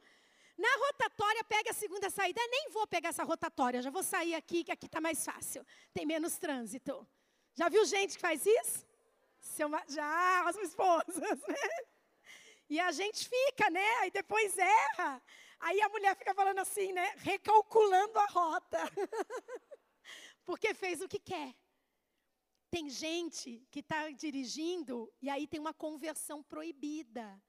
Na 0.56 0.68
rotatória, 0.86 1.44
pega 1.44 1.70
a 1.70 1.74
segunda 1.74 2.08
saída. 2.10 2.40
Nem 2.48 2.70
vou 2.70 2.86
pegar 2.86 3.08
essa 3.08 3.24
rotatória, 3.24 3.82
já 3.82 3.90
vou 3.90 4.02
sair 4.02 4.34
aqui, 4.34 4.64
que 4.64 4.72
aqui 4.72 4.86
está 4.86 5.00
mais 5.00 5.24
fácil. 5.24 5.66
Tem 5.92 6.06
menos 6.06 6.38
trânsito. 6.38 7.06
Já 7.54 7.68
viu 7.68 7.84
gente 7.84 8.14
que 8.14 8.20
faz 8.20 8.44
isso? 8.46 8.86
Seu, 9.40 9.68
já, 9.88 10.48
as 10.48 10.56
esposas, 10.56 11.40
né? 11.46 11.56
E 12.68 12.80
a 12.80 12.90
gente 12.92 13.28
fica, 13.28 13.68
né? 13.70 13.86
Aí 14.00 14.10
depois 14.10 14.56
erra. 14.56 15.22
Aí 15.60 15.80
a 15.80 15.88
mulher 15.88 16.16
fica 16.16 16.34
falando 16.34 16.58
assim, 16.58 16.92
né? 16.92 17.14
Recalculando 17.18 18.18
a 18.18 18.26
rota. 18.26 18.78
Porque 20.44 20.74
fez 20.74 21.00
o 21.00 21.08
que 21.08 21.18
quer. 21.18 21.54
Tem 22.70 22.88
gente 22.90 23.66
que 23.70 23.80
está 23.80 24.10
dirigindo 24.10 25.12
e 25.22 25.30
aí 25.30 25.46
tem 25.46 25.60
uma 25.60 25.72
conversão 25.72 26.42
proibida. 26.42 27.40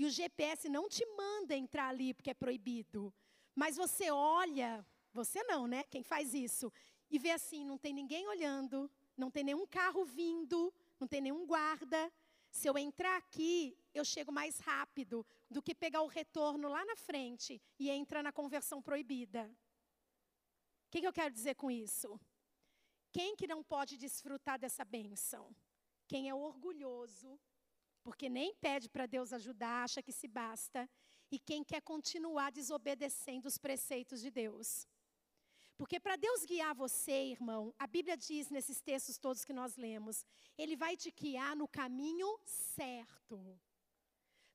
E 0.00 0.06
o 0.06 0.08
GPS 0.08 0.66
não 0.66 0.88
te 0.88 1.04
manda 1.14 1.54
entrar 1.54 1.88
ali 1.88 2.14
porque 2.14 2.30
é 2.30 2.34
proibido. 2.34 3.12
Mas 3.54 3.76
você 3.76 4.10
olha, 4.10 4.82
você 5.12 5.42
não, 5.42 5.66
né? 5.66 5.84
Quem 5.84 6.02
faz 6.02 6.32
isso? 6.32 6.72
E 7.10 7.18
vê 7.18 7.32
assim, 7.32 7.66
não 7.66 7.76
tem 7.76 7.92
ninguém 7.92 8.26
olhando, 8.26 8.90
não 9.14 9.30
tem 9.30 9.44
nenhum 9.44 9.66
carro 9.66 10.02
vindo, 10.02 10.72
não 10.98 11.06
tem 11.06 11.20
nenhum 11.20 11.44
guarda. 11.44 12.10
Se 12.50 12.66
eu 12.66 12.78
entrar 12.78 13.14
aqui, 13.18 13.76
eu 13.92 14.02
chego 14.02 14.32
mais 14.32 14.58
rápido 14.60 15.26
do 15.50 15.60
que 15.60 15.74
pegar 15.74 16.00
o 16.00 16.06
retorno 16.06 16.66
lá 16.66 16.82
na 16.86 16.96
frente 16.96 17.60
e 17.78 17.90
entrar 17.90 18.22
na 18.22 18.32
conversão 18.32 18.80
proibida. 18.80 19.54
O 20.86 20.90
que, 20.92 21.02
que 21.02 21.06
eu 21.06 21.12
quero 21.12 21.34
dizer 21.34 21.56
com 21.56 21.70
isso? 21.70 22.18
Quem 23.12 23.36
que 23.36 23.46
não 23.46 23.62
pode 23.62 23.98
desfrutar 23.98 24.58
dessa 24.58 24.82
bênção? 24.82 25.54
Quem 26.08 26.30
é 26.30 26.34
orgulhoso 26.34 27.38
porque 28.02 28.28
nem 28.28 28.54
pede 28.54 28.88
para 28.88 29.06
Deus 29.06 29.32
ajudar, 29.32 29.84
acha 29.84 30.02
que 30.02 30.12
se 30.12 30.26
basta, 30.26 30.88
e 31.30 31.38
quem 31.38 31.62
quer 31.62 31.80
continuar 31.82 32.50
desobedecendo 32.50 33.46
os 33.46 33.58
preceitos 33.58 34.20
de 34.20 34.30
Deus. 34.30 34.86
Porque 35.76 35.98
para 35.98 36.16
Deus 36.16 36.44
guiar 36.44 36.74
você, 36.74 37.30
irmão, 37.30 37.74
a 37.78 37.86
Bíblia 37.86 38.16
diz 38.16 38.50
nesses 38.50 38.80
textos 38.82 39.16
todos 39.16 39.44
que 39.44 39.52
nós 39.52 39.76
lemos, 39.76 40.26
Ele 40.58 40.76
vai 40.76 40.96
te 40.96 41.10
guiar 41.10 41.56
no 41.56 41.66
caminho 41.66 42.38
certo. 42.44 43.58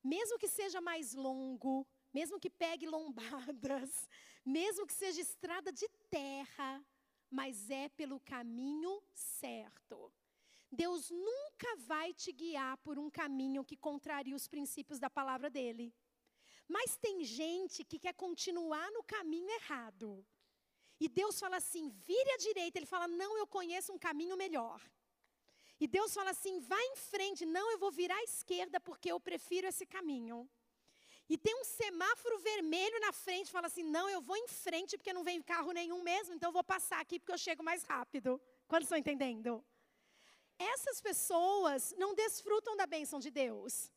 Mesmo 0.04 0.38
que 0.38 0.48
seja 0.48 0.80
mais 0.80 1.14
longo, 1.16 1.88
mesmo 2.14 2.40
que 2.40 2.50
pegue 2.50 2.86
lombadas, 2.86 4.08
mesmo 4.46 4.86
que 4.86 4.94
seja 4.94 5.20
estrada 5.20 5.72
de 5.72 5.90
terra, 6.12 6.86
mas 7.28 7.72
é 7.72 7.90
pelo 7.90 8.20
caminho 8.20 9.02
certo. 9.14 10.14
Deus 10.72 11.10
nunca 11.10 11.76
vai 11.88 12.14
te 12.14 12.32
guiar 12.32 12.78
por 12.78 12.98
um 12.98 13.10
caminho 13.10 13.64
que 13.64 13.78
contraria 13.78 14.36
os 14.36 14.48
princípios 14.48 15.00
da 15.00 15.10
palavra 15.10 15.50
dele. 15.50 15.94
Mas 16.68 16.98
tem 16.98 17.24
gente 17.24 17.84
que 17.84 18.00
quer 18.00 18.14
continuar 18.14 18.92
no 18.92 19.04
caminho 19.04 19.50
errado. 19.52 20.26
E 21.00 21.08
Deus 21.08 21.40
fala 21.40 21.58
assim: 21.58 21.90
vire 21.90 22.32
à 22.32 22.38
direita. 22.38 22.80
Ele 22.80 22.86
fala: 22.86 23.08
não, 23.08 23.38
eu 23.38 23.48
conheço 23.48 23.94
um 23.94 24.00
caminho 24.00 24.36
melhor. 24.36 24.82
E 25.80 25.88
Deus 25.88 26.14
fala 26.14 26.32
assim: 26.32 26.60
vá 26.60 26.82
em 26.82 26.96
frente. 26.96 27.46
Não, 27.46 27.72
eu 27.72 27.78
vou 27.78 27.92
virar 27.92 28.18
à 28.18 28.24
esquerda 28.24 28.80
porque 28.80 29.12
eu 29.12 29.20
prefiro 29.20 29.68
esse 29.68 29.86
caminho. 29.86 30.50
E 31.28 31.38
tem 31.38 31.56
um 31.60 31.64
semáforo 31.64 32.38
vermelho 32.40 33.00
na 33.00 33.12
frente, 33.12 33.52
fala 33.52 33.68
assim: 33.68 33.84
não, 33.84 34.08
eu 34.10 34.22
vou 34.22 34.38
em 34.38 34.48
frente 34.48 34.98
porque 34.98 35.14
não 35.14 35.24
vem 35.24 35.42
carro 35.42 35.72
nenhum 35.72 36.02
mesmo, 36.02 36.34
então 36.34 36.50
eu 36.50 36.54
vou 36.54 36.64
passar 36.64 37.00
aqui 37.00 37.20
porque 37.20 37.32
eu 37.32 37.38
chego 37.38 37.64
mais 37.64 37.84
rápido. 37.84 38.42
Quantos 38.68 38.86
estão 38.86 38.98
entendendo? 38.98 39.64
Essas 40.58 41.02
pessoas 41.02 41.94
não 41.98 42.14
desfrutam 42.16 42.76
da 42.78 42.86
bênção 42.86 43.20
de 43.20 43.30
Deus. 43.30 43.92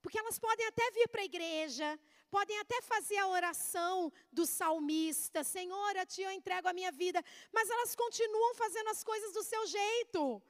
Porque 0.00 0.18
elas 0.18 0.38
podem 0.38 0.66
até 0.66 0.88
vir 0.92 1.08
para 1.08 1.22
a 1.22 1.24
igreja, 1.24 1.98
podem 2.30 2.56
até 2.60 2.80
fazer 2.82 3.16
a 3.18 3.26
oração 3.26 4.12
do 4.32 4.46
salmista: 4.46 5.42
Senhor, 5.42 5.96
a 5.96 6.06
ti 6.06 6.22
eu 6.22 6.30
entrego 6.30 6.68
a 6.68 6.72
minha 6.72 6.92
vida, 6.92 7.20
mas 7.52 7.68
elas 7.68 7.96
continuam 7.96 8.54
fazendo 8.54 8.88
as 8.90 9.02
coisas 9.02 9.32
do 9.32 9.42
seu 9.42 9.66
jeito, 9.66 10.40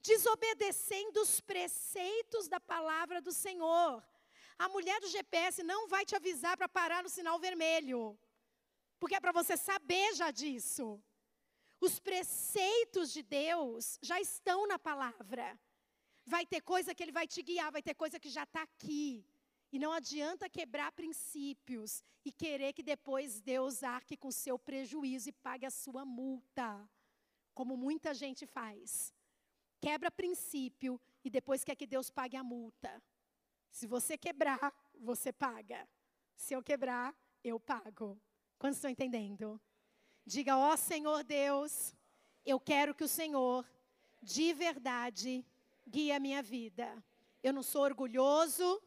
desobedecendo 0.00 1.20
os 1.20 1.40
preceitos 1.40 2.46
da 2.46 2.60
palavra 2.60 3.20
do 3.20 3.32
Senhor. 3.32 4.02
A 4.56 4.68
mulher 4.68 5.00
do 5.00 5.08
GPS 5.08 5.62
não 5.64 5.88
vai 5.88 6.04
te 6.04 6.14
avisar 6.14 6.56
para 6.56 6.68
parar 6.68 7.02
no 7.02 7.08
sinal 7.08 7.38
vermelho, 7.40 8.16
porque 9.00 9.16
é 9.16 9.20
para 9.20 9.32
você 9.32 9.56
saber 9.56 10.14
já 10.14 10.30
disso. 10.30 11.02
Os 11.80 11.98
preceitos 11.98 13.12
de 13.12 13.22
Deus 13.22 13.98
já 14.02 14.20
estão 14.20 14.66
na 14.66 14.78
palavra. 14.78 15.58
Vai 16.26 16.44
ter 16.44 16.60
coisa 16.60 16.94
que 16.94 17.02
Ele 17.02 17.12
vai 17.12 17.26
te 17.26 17.42
guiar, 17.42 17.72
vai 17.72 17.82
ter 17.82 17.94
coisa 17.94 18.20
que 18.20 18.28
já 18.28 18.44
está 18.44 18.62
aqui. 18.62 19.24
E 19.72 19.78
não 19.78 19.92
adianta 19.92 20.48
quebrar 20.48 20.92
princípios 20.92 22.02
e 22.24 22.30
querer 22.30 22.72
que 22.72 22.82
depois 22.82 23.40
Deus 23.40 23.82
arque 23.82 24.16
com 24.16 24.30
seu 24.30 24.58
prejuízo 24.58 25.28
e 25.28 25.32
pague 25.32 25.64
a 25.64 25.70
sua 25.70 26.04
multa, 26.04 26.88
como 27.54 27.76
muita 27.76 28.12
gente 28.12 28.46
faz. 28.46 29.14
Quebra 29.80 30.10
princípio 30.10 31.00
e 31.24 31.30
depois 31.30 31.64
quer 31.64 31.76
que 31.76 31.86
Deus 31.86 32.10
pague 32.10 32.36
a 32.36 32.44
multa. 32.44 33.02
Se 33.70 33.86
você 33.86 34.18
quebrar, 34.18 34.74
você 34.98 35.32
paga. 35.32 35.88
Se 36.36 36.52
eu 36.54 36.62
quebrar, 36.62 37.16
eu 37.42 37.58
pago. 37.58 38.20
Quantos 38.58 38.78
estão 38.78 38.90
entendendo? 38.90 39.60
Diga, 40.24 40.56
ó 40.56 40.76
Senhor 40.76 41.24
Deus, 41.24 41.94
eu 42.44 42.60
quero 42.60 42.94
que 42.94 43.04
o 43.04 43.08
Senhor, 43.08 43.66
de 44.22 44.52
verdade, 44.52 45.44
guie 45.88 46.12
a 46.12 46.20
minha 46.20 46.42
vida. 46.42 47.02
Eu 47.42 47.52
não 47.52 47.62
sou 47.62 47.82
orgulhoso 47.82 48.82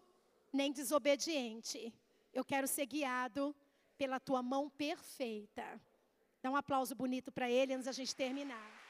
nem 0.52 0.72
desobediente. 0.72 1.94
Eu 2.32 2.46
quero 2.46 2.68
ser 2.68 2.86
guiado 2.86 3.56
pela 3.98 4.20
tua 4.20 4.44
mão 4.44 4.70
perfeita. 4.70 5.82
Dá 6.42 6.52
um 6.52 6.56
aplauso 6.56 6.94
bonito 6.96 7.32
para 7.32 7.50
ele 7.50 7.74
antes 7.74 7.86
da 7.86 7.92
gente 7.92 8.16
terminar. 8.16 8.84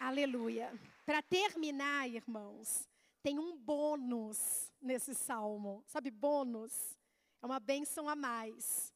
Aleluia. 0.00 0.72
Para 1.04 1.20
terminar, 1.22 2.08
irmãos, 2.08 2.88
tem 3.22 3.38
um 3.38 3.56
bônus 3.56 4.72
nesse 4.80 5.14
salmo. 5.14 5.82
Sabe, 5.86 6.10
bônus? 6.10 6.97
É 7.40 7.46
uma 7.46 7.60
bênção 7.60 8.08
a 8.08 8.16
mais. 8.16 8.92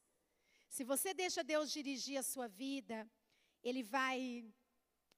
Se 0.68 0.84
você 0.84 1.14
deixa 1.14 1.44
Deus 1.44 1.70
dirigir 1.70 2.18
a 2.18 2.22
sua 2.22 2.48
vida, 2.48 3.08
Ele 3.62 3.82
vai 3.82 4.44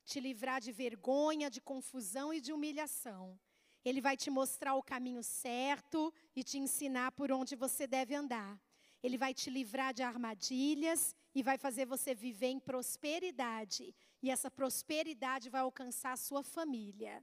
te 0.05 0.21
livrar 0.21 0.61
de 0.61 0.73
vergonha, 0.73 1.51
de 1.51 1.61
confusão 1.61 2.33
e 2.35 2.41
de 2.41 2.53
humilhação. 2.53 3.39
Ele 3.85 4.01
vai 4.01 4.17
te 4.17 4.31
mostrar 4.31 4.75
o 4.75 4.83
caminho 4.83 5.23
certo 5.23 6.13
e 6.35 6.43
te 6.43 6.59
ensinar 6.59 7.13
por 7.13 7.31
onde 7.31 7.55
você 7.55 7.87
deve 7.87 8.15
andar. 8.15 8.61
Ele 9.03 9.19
vai 9.19 9.35
te 9.35 9.51
livrar 9.51 9.93
de 9.93 10.03
armadilhas 10.03 11.15
e 11.35 11.43
vai 11.43 11.59
fazer 11.59 11.85
você 11.85 12.15
viver 12.15 12.49
em 12.49 12.59
prosperidade. 12.59 13.95
E 14.23 14.31
essa 14.31 14.51
prosperidade 14.51 15.51
vai 15.51 15.61
alcançar 15.61 16.13
a 16.13 16.17
sua 16.17 16.43
família. 16.43 17.23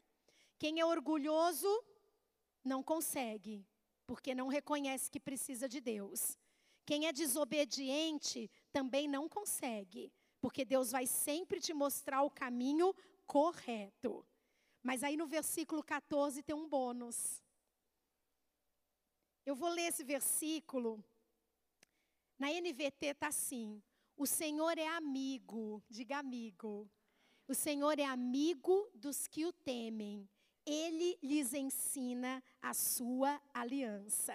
Quem 0.59 0.79
é 0.79 0.85
orgulhoso 0.85 1.83
não 2.63 2.83
consegue, 2.83 3.65
porque 4.11 4.35
não 4.35 4.49
reconhece 4.49 5.09
que 5.09 5.21
precisa 5.21 5.69
de 5.69 5.79
Deus. 5.79 6.37
Quem 6.85 7.07
é 7.07 7.13
desobediente 7.13 8.51
também 8.69 9.07
não 9.07 9.29
consegue, 9.29 10.11
porque 10.41 10.65
Deus 10.65 10.91
vai 10.91 11.07
sempre 11.07 11.61
te 11.61 11.73
mostrar 11.73 12.21
o 12.21 12.29
caminho 12.29 12.93
correto. 13.25 14.27
Mas 14.83 15.01
aí 15.01 15.15
no 15.15 15.27
versículo 15.27 15.81
14 15.81 16.43
tem 16.43 16.53
um 16.53 16.67
bônus. 16.67 17.41
Eu 19.45 19.55
vou 19.55 19.69
ler 19.69 19.83
esse 19.83 20.03
versículo. 20.03 21.01
Na 22.37 22.49
NVT 22.51 23.05
está 23.05 23.27
assim: 23.27 23.81
O 24.17 24.27
Senhor 24.27 24.77
é 24.77 24.87
amigo, 24.87 25.81
diga 25.89 26.17
amigo. 26.17 26.85
O 27.47 27.55
Senhor 27.55 27.97
é 27.97 28.03
amigo 28.03 28.91
dos 28.93 29.25
que 29.25 29.45
o 29.45 29.53
temem 29.53 30.27
ele 30.65 31.17
lhes 31.21 31.53
ensina 31.53 32.43
a 32.61 32.73
sua 32.73 33.41
aliança. 33.53 34.33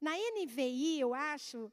Na 0.00 0.12
NVI, 0.16 1.00
eu 1.00 1.14
acho, 1.14 1.72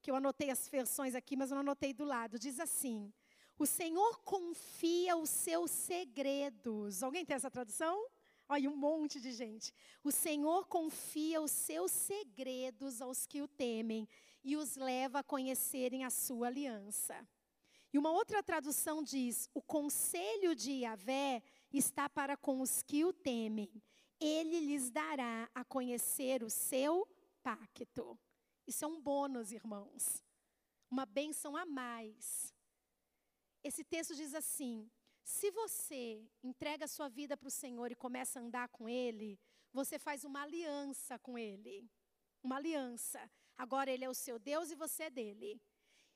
que 0.00 0.10
eu 0.10 0.16
anotei 0.16 0.50
as 0.50 0.68
versões 0.68 1.14
aqui, 1.14 1.36
mas 1.36 1.50
eu 1.50 1.54
não 1.54 1.60
anotei 1.60 1.92
do 1.92 2.04
lado, 2.04 2.38
diz 2.38 2.60
assim: 2.60 3.12
O 3.58 3.66
Senhor 3.66 4.20
confia 4.20 5.16
os 5.16 5.30
seus 5.30 5.70
segredos. 5.70 7.02
Alguém 7.02 7.24
tem 7.24 7.36
essa 7.36 7.50
tradução? 7.50 8.06
Olha, 8.48 8.68
um 8.68 8.76
monte 8.76 9.20
de 9.20 9.32
gente. 9.32 9.72
O 10.04 10.10
Senhor 10.10 10.66
confia 10.66 11.40
os 11.40 11.50
seus 11.50 11.90
segredos 11.90 13.00
aos 13.00 13.26
que 13.26 13.40
o 13.40 13.48
temem 13.48 14.08
e 14.44 14.56
os 14.56 14.76
leva 14.76 15.20
a 15.20 15.24
conhecerem 15.24 16.04
a 16.04 16.10
sua 16.10 16.48
aliança. 16.48 17.26
E 17.92 17.98
uma 17.98 18.10
outra 18.10 18.42
tradução 18.42 19.02
diz: 19.02 19.48
O 19.54 19.62
conselho 19.62 20.54
de 20.54 20.72
Yahvé 20.72 21.42
está 21.78 22.08
para 22.08 22.36
com 22.36 22.60
os 22.60 22.82
que 22.82 23.04
o 23.04 23.12
temem. 23.12 23.82
Ele 24.20 24.60
lhes 24.60 24.90
dará 24.90 25.50
a 25.54 25.64
conhecer 25.64 26.42
o 26.42 26.50
seu 26.50 27.08
pacto. 27.42 28.18
Isso 28.66 28.84
é 28.84 28.88
um 28.88 29.00
bônus, 29.00 29.52
irmãos. 29.52 30.22
Uma 30.90 31.04
bênção 31.04 31.56
a 31.56 31.64
mais. 31.64 32.54
Esse 33.64 33.82
texto 33.82 34.14
diz 34.14 34.34
assim: 34.34 34.90
se 35.24 35.50
você 35.50 36.28
entrega 36.42 36.84
a 36.84 36.88
sua 36.88 37.08
vida 37.08 37.36
para 37.36 37.48
o 37.48 37.50
Senhor 37.50 37.90
e 37.90 37.96
começa 37.96 38.38
a 38.38 38.42
andar 38.42 38.68
com 38.68 38.88
Ele, 38.88 39.38
você 39.72 39.98
faz 39.98 40.24
uma 40.24 40.42
aliança 40.42 41.18
com 41.18 41.38
Ele. 41.38 41.90
Uma 42.42 42.56
aliança. 42.56 43.30
Agora 43.56 43.90
Ele 43.90 44.04
é 44.04 44.08
o 44.10 44.14
seu 44.14 44.38
Deus 44.38 44.70
e 44.70 44.74
você 44.74 45.04
é 45.04 45.10
dele. 45.10 45.60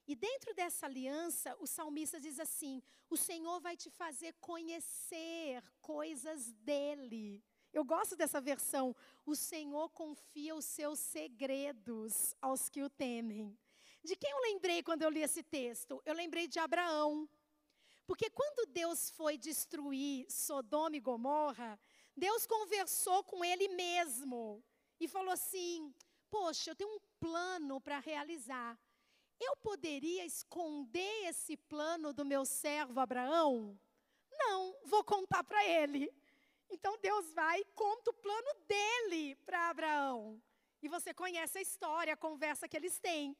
E 0.07 0.15
dentro 0.15 0.55
dessa 0.55 0.87
aliança, 0.87 1.57
o 1.59 1.67
salmista 1.67 2.21
diz 2.21 2.39
assim: 2.39 2.83
o 3.11 3.17
Senhor 3.17 3.61
vai 3.61 3.77
te 3.77 3.91
fazer 3.91 4.33
conhecer 4.41 5.63
coisas 5.81 6.53
dele. 6.53 7.43
Eu 7.73 7.85
gosto 7.85 8.17
dessa 8.17 8.41
versão. 8.41 8.95
O 9.25 9.35
Senhor 9.35 9.91
confia 9.91 10.55
os 10.55 10.65
seus 10.65 10.99
segredos 10.99 12.35
aos 12.41 12.69
que 12.69 12.83
o 12.83 12.89
temem. 12.89 13.59
De 14.03 14.15
quem 14.15 14.31
eu 14.31 14.41
lembrei 14.41 14.83
quando 14.83 15.03
eu 15.03 15.11
li 15.11 15.23
esse 15.23 15.43
texto? 15.43 16.01
Eu 16.05 16.15
lembrei 16.15 16.47
de 16.47 16.61
Abraão. 16.61 17.29
Porque 18.07 18.31
quando 18.31 18.71
Deus 18.71 19.11
foi 19.11 19.37
destruir 19.37 20.31
Sodoma 20.31 20.97
e 20.97 21.01
Gomorra, 21.01 21.79
Deus 22.17 22.47
conversou 22.47 23.25
com 23.25 23.45
ele 23.45 23.67
mesmo 23.69 24.63
e 25.01 25.09
falou 25.09 25.33
assim: 25.33 25.93
Poxa, 26.31 26.71
eu 26.71 26.77
tenho 26.77 26.95
um 26.95 27.01
plano 27.19 27.81
para 27.81 27.99
realizar. 27.99 28.79
Eu 29.39 29.57
poderia 29.57 30.25
esconder 30.25 31.29
esse 31.29 31.57
plano 31.57 32.13
do 32.13 32.25
meu 32.25 32.45
servo 32.45 33.01
Abraão? 33.01 33.79
Não, 34.33 34.77
vou 34.85 35.05
contar 35.05 35.45
para 35.45 35.65
ele. 35.65 36.13
Então 36.71 36.99
Deus 36.99 37.33
vai 37.33 37.61
e 37.61 37.65
conta 37.75 38.11
o 38.11 38.15
plano 38.15 38.55
dele 38.67 39.37
para 39.45 39.69
Abraão. 39.69 40.43
E 40.83 40.89
você 40.89 41.13
conhece 41.13 41.59
a 41.59 41.63
história, 41.63 42.15
a 42.15 42.17
conversa 42.17 42.69
que 42.69 42.77
eles 42.77 42.99
têm. 42.99 43.37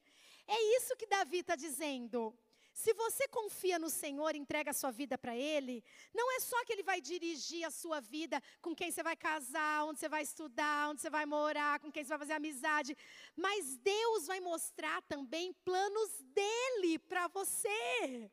É 0.47 0.77
isso 0.77 0.95
que 0.95 1.05
Davi 1.05 1.39
está 1.39 1.55
dizendo. 1.55 2.37
Se 2.77 2.93
você 2.93 3.27
confia 3.29 3.79
no 3.79 3.89
Senhor 3.89 4.35
entrega 4.35 4.69
a 4.69 4.73
sua 4.81 4.91
vida 4.91 5.17
para 5.17 5.35
Ele, 5.35 5.83
não 6.13 6.31
é 6.35 6.39
só 6.39 6.63
que 6.63 6.71
Ele 6.71 6.83
vai 6.83 7.01
dirigir 7.01 7.65
a 7.65 7.71
sua 7.71 7.99
vida 7.99 8.39
com 8.61 8.75
quem 8.75 8.91
você 8.91 9.01
vai 9.01 9.15
casar, 9.15 9.85
onde 9.85 9.99
você 9.99 10.07
vai 10.07 10.21
estudar, 10.21 10.91
onde 10.91 11.01
você 11.01 11.09
vai 11.09 11.25
morar, 11.25 11.79
com 11.79 11.91
quem 11.91 12.03
você 12.03 12.09
vai 12.09 12.19
fazer 12.19 12.33
amizade, 12.33 12.95
mas 13.35 13.77
Deus 13.77 14.27
vai 14.27 14.39
mostrar 14.39 15.01
também 15.13 15.53
planos 15.65 16.21
dele 16.35 16.99
para 16.99 17.27
você. 17.29 18.29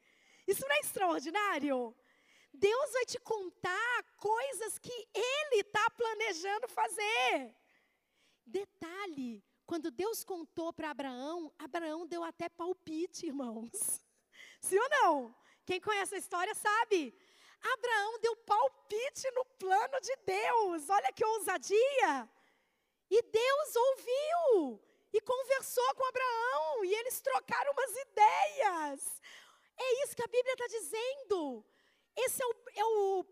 Isso 0.46 0.60
não 0.60 0.76
é 0.76 0.80
extraordinário? 0.80 1.96
Deus 2.52 2.92
vai 2.92 3.06
te 3.06 3.18
contar 3.20 4.02
coisas 4.18 4.78
que 4.78 5.08
Ele 5.14 5.62
está 5.62 5.88
planejando 5.88 6.68
fazer. 6.68 7.56
Detalhe: 8.44 9.42
quando 9.64 9.90
Deus 9.90 10.22
contou 10.22 10.70
para 10.70 10.90
Abraão, 10.90 11.50
Abraão 11.58 12.06
deu 12.06 12.22
até 12.22 12.50
palpite, 12.50 13.24
irmãos. 13.24 14.03
Sim 14.68 14.78
ou 14.78 14.88
não? 14.98 15.34
Quem 15.66 15.80
conhece 15.80 16.14
a 16.14 16.22
história 16.24 16.54
sabe. 16.54 17.14
Abraão 17.74 18.18
deu 18.20 18.34
palpite 18.36 19.30
no 19.32 19.44
plano 19.62 20.00
de 20.00 20.16
Deus. 20.24 20.88
Olha 20.88 21.12
que 21.12 21.24
ousadia! 21.24 22.12
E 23.10 23.22
Deus 23.22 23.76
ouviu 23.76 24.80
e 25.12 25.20
conversou 25.20 25.94
com 25.94 26.04
Abraão, 26.04 26.84
e 26.84 26.94
eles 26.94 27.20
trocaram 27.20 27.72
umas 27.72 27.92
ideias. 28.06 29.22
É 29.76 30.02
isso 30.02 30.16
que 30.16 30.24
a 30.24 30.32
Bíblia 30.36 30.54
está 30.54 30.66
dizendo. 30.66 31.64
Esse 32.16 32.42
é 32.42 32.46
o, 32.46 32.54
é 32.74 32.84
o 32.84 33.24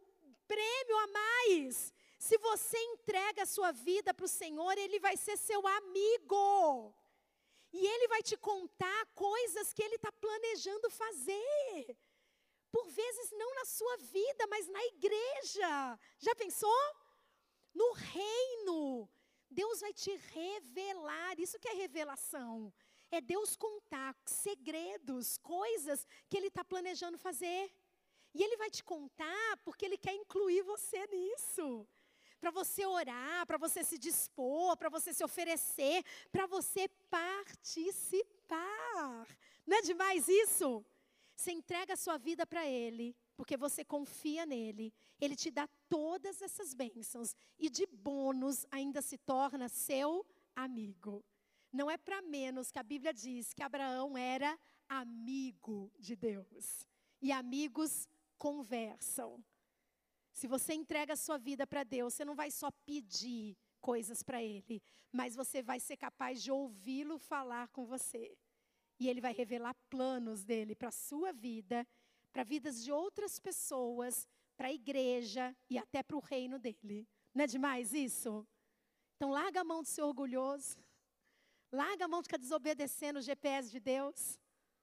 prêmio 0.46 0.98
a 0.98 1.06
mais. 1.06 1.92
Se 2.18 2.36
você 2.38 2.78
entrega 2.92 3.42
a 3.42 3.46
sua 3.46 3.72
vida 3.72 4.12
para 4.14 4.26
o 4.26 4.28
Senhor, 4.28 4.76
Ele 4.78 5.00
vai 5.00 5.16
ser 5.16 5.36
seu 5.36 5.66
amigo. 5.66 6.94
E 7.72 7.86
Ele 7.86 8.08
vai 8.08 8.22
te 8.22 8.36
contar 8.36 9.06
coisas 9.14 9.72
que 9.72 9.82
Ele 9.82 9.94
está 9.96 10.12
planejando 10.12 10.90
fazer. 10.90 11.96
Por 12.70 12.86
vezes 12.88 13.30
não 13.32 13.54
na 13.54 13.64
sua 13.64 13.96
vida, 13.98 14.46
mas 14.48 14.68
na 14.68 14.84
igreja. 14.86 15.98
Já 16.18 16.34
pensou? 16.34 16.82
No 17.74 17.92
reino. 17.92 19.08
Deus 19.50 19.80
vai 19.80 19.92
te 19.92 20.14
revelar. 20.16 21.38
Isso 21.38 21.58
que 21.58 21.68
é 21.68 21.74
revelação. 21.74 22.72
É 23.10 23.20
Deus 23.20 23.56
contar 23.56 24.16
segredos, 24.24 25.36
coisas 25.38 26.06
que 26.28 26.36
Ele 26.36 26.48
está 26.48 26.64
planejando 26.64 27.18
fazer. 27.18 27.70
E 28.34 28.42
Ele 28.42 28.56
vai 28.56 28.70
te 28.70 28.82
contar 28.82 29.56
porque 29.64 29.84
Ele 29.84 29.98
quer 29.98 30.14
incluir 30.14 30.62
você 30.62 31.06
nisso. 31.06 31.86
Para 32.42 32.50
você 32.50 32.84
orar, 32.84 33.46
para 33.46 33.56
você 33.56 33.84
se 33.84 33.96
dispor, 33.96 34.76
para 34.76 34.88
você 34.88 35.14
se 35.14 35.22
oferecer, 35.22 36.04
para 36.32 36.44
você 36.44 36.88
participar. 37.08 38.58
Não 39.64 39.76
é 39.76 39.82
demais 39.82 40.26
isso? 40.26 40.84
Você 41.36 41.52
entrega 41.52 41.94
a 41.94 41.96
sua 41.96 42.18
vida 42.18 42.44
para 42.44 42.66
Ele, 42.66 43.14
porque 43.36 43.56
você 43.56 43.84
confia 43.84 44.44
nele. 44.44 44.92
Ele 45.20 45.36
te 45.36 45.52
dá 45.52 45.68
todas 45.88 46.42
essas 46.42 46.74
bênçãos 46.74 47.36
e 47.56 47.70
de 47.70 47.86
bônus 47.86 48.66
ainda 48.72 49.00
se 49.00 49.16
torna 49.18 49.68
seu 49.68 50.26
amigo. 50.56 51.24
Não 51.72 51.88
é 51.88 51.96
para 51.96 52.20
menos 52.22 52.72
que 52.72 52.78
a 52.80 52.82
Bíblia 52.82 53.14
diz 53.14 53.54
que 53.54 53.62
Abraão 53.62 54.18
era 54.18 54.58
amigo 54.88 55.92
de 55.96 56.16
Deus. 56.16 56.88
E 57.20 57.30
amigos 57.30 58.08
conversam. 58.36 59.40
Se 60.32 60.46
você 60.46 60.72
entrega 60.74 61.12
a 61.12 61.16
sua 61.16 61.38
vida 61.38 61.66
para 61.66 61.84
Deus, 61.84 62.14
você 62.14 62.24
não 62.24 62.34
vai 62.34 62.50
só 62.50 62.70
pedir 62.84 63.56
coisas 63.80 64.22
para 64.22 64.42
Ele, 64.42 64.82
mas 65.10 65.36
você 65.36 65.62
vai 65.62 65.78
ser 65.78 65.96
capaz 65.96 66.42
de 66.42 66.50
ouvi-lo 66.50 67.18
falar 67.18 67.68
com 67.68 67.84
você. 67.84 68.36
E 68.98 69.08
Ele 69.08 69.20
vai 69.20 69.32
revelar 69.32 69.74
planos 69.90 70.44
dele 70.44 70.74
para 70.74 70.88
a 70.88 70.92
sua 70.92 71.32
vida, 71.32 71.86
para 72.32 72.44
vidas 72.44 72.82
de 72.82 72.90
outras 72.90 73.38
pessoas, 73.38 74.26
para 74.56 74.68
a 74.68 74.72
igreja 74.72 75.54
e 75.68 75.76
até 75.76 76.02
para 76.02 76.16
o 76.16 76.20
reino 76.20 76.58
dele. 76.58 77.06
Não 77.34 77.44
é 77.44 77.46
demais 77.46 77.92
isso? 77.92 78.46
Então 79.16 79.30
larga 79.30 79.60
a 79.60 79.64
mão 79.64 79.82
de 79.82 79.88
ser 79.88 80.02
orgulhoso. 80.02 80.78
Larga 81.70 82.04
a 82.04 82.08
mão 82.08 82.20
de 82.20 82.26
ficar 82.26 82.38
desobedecendo 82.38 83.18
o 83.18 83.22
GPS 83.22 83.70
de 83.70 83.80
Deus. 83.80 84.38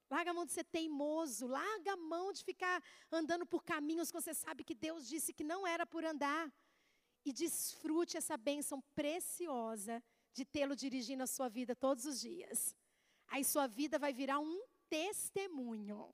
Larga 0.09 0.31
a 0.31 0.33
mão 0.33 0.45
de 0.45 0.51
ser 0.51 0.63
teimoso. 0.63 1.47
Larga 1.47 1.93
a 1.93 1.97
mão 1.97 2.31
de 2.33 2.43
ficar 2.43 2.83
andando 3.11 3.45
por 3.45 3.63
caminhos 3.63 4.09
que 4.11 4.19
você 4.19 4.33
sabe 4.33 4.63
que 4.63 4.73
Deus 4.73 5.07
disse 5.07 5.33
que 5.33 5.43
não 5.43 5.67
era 5.67 5.85
por 5.85 6.03
andar. 6.03 6.51
E 7.23 7.31
desfrute 7.31 8.17
essa 8.17 8.35
bênção 8.37 8.81
preciosa 8.95 10.01
de 10.33 10.45
tê-lo 10.45 10.75
dirigindo 10.75 11.23
a 11.23 11.27
sua 11.27 11.49
vida 11.49 11.75
todos 11.75 12.05
os 12.05 12.19
dias. 12.19 12.75
Aí 13.27 13.43
sua 13.43 13.67
vida 13.67 13.99
vai 13.99 14.11
virar 14.11 14.39
um 14.39 14.61
testemunho. 14.89 16.13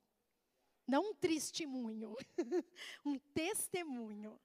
Não 0.86 1.10
um 1.10 1.14
testemunho. 1.14 2.14
um 3.04 3.18
testemunho 3.18 4.38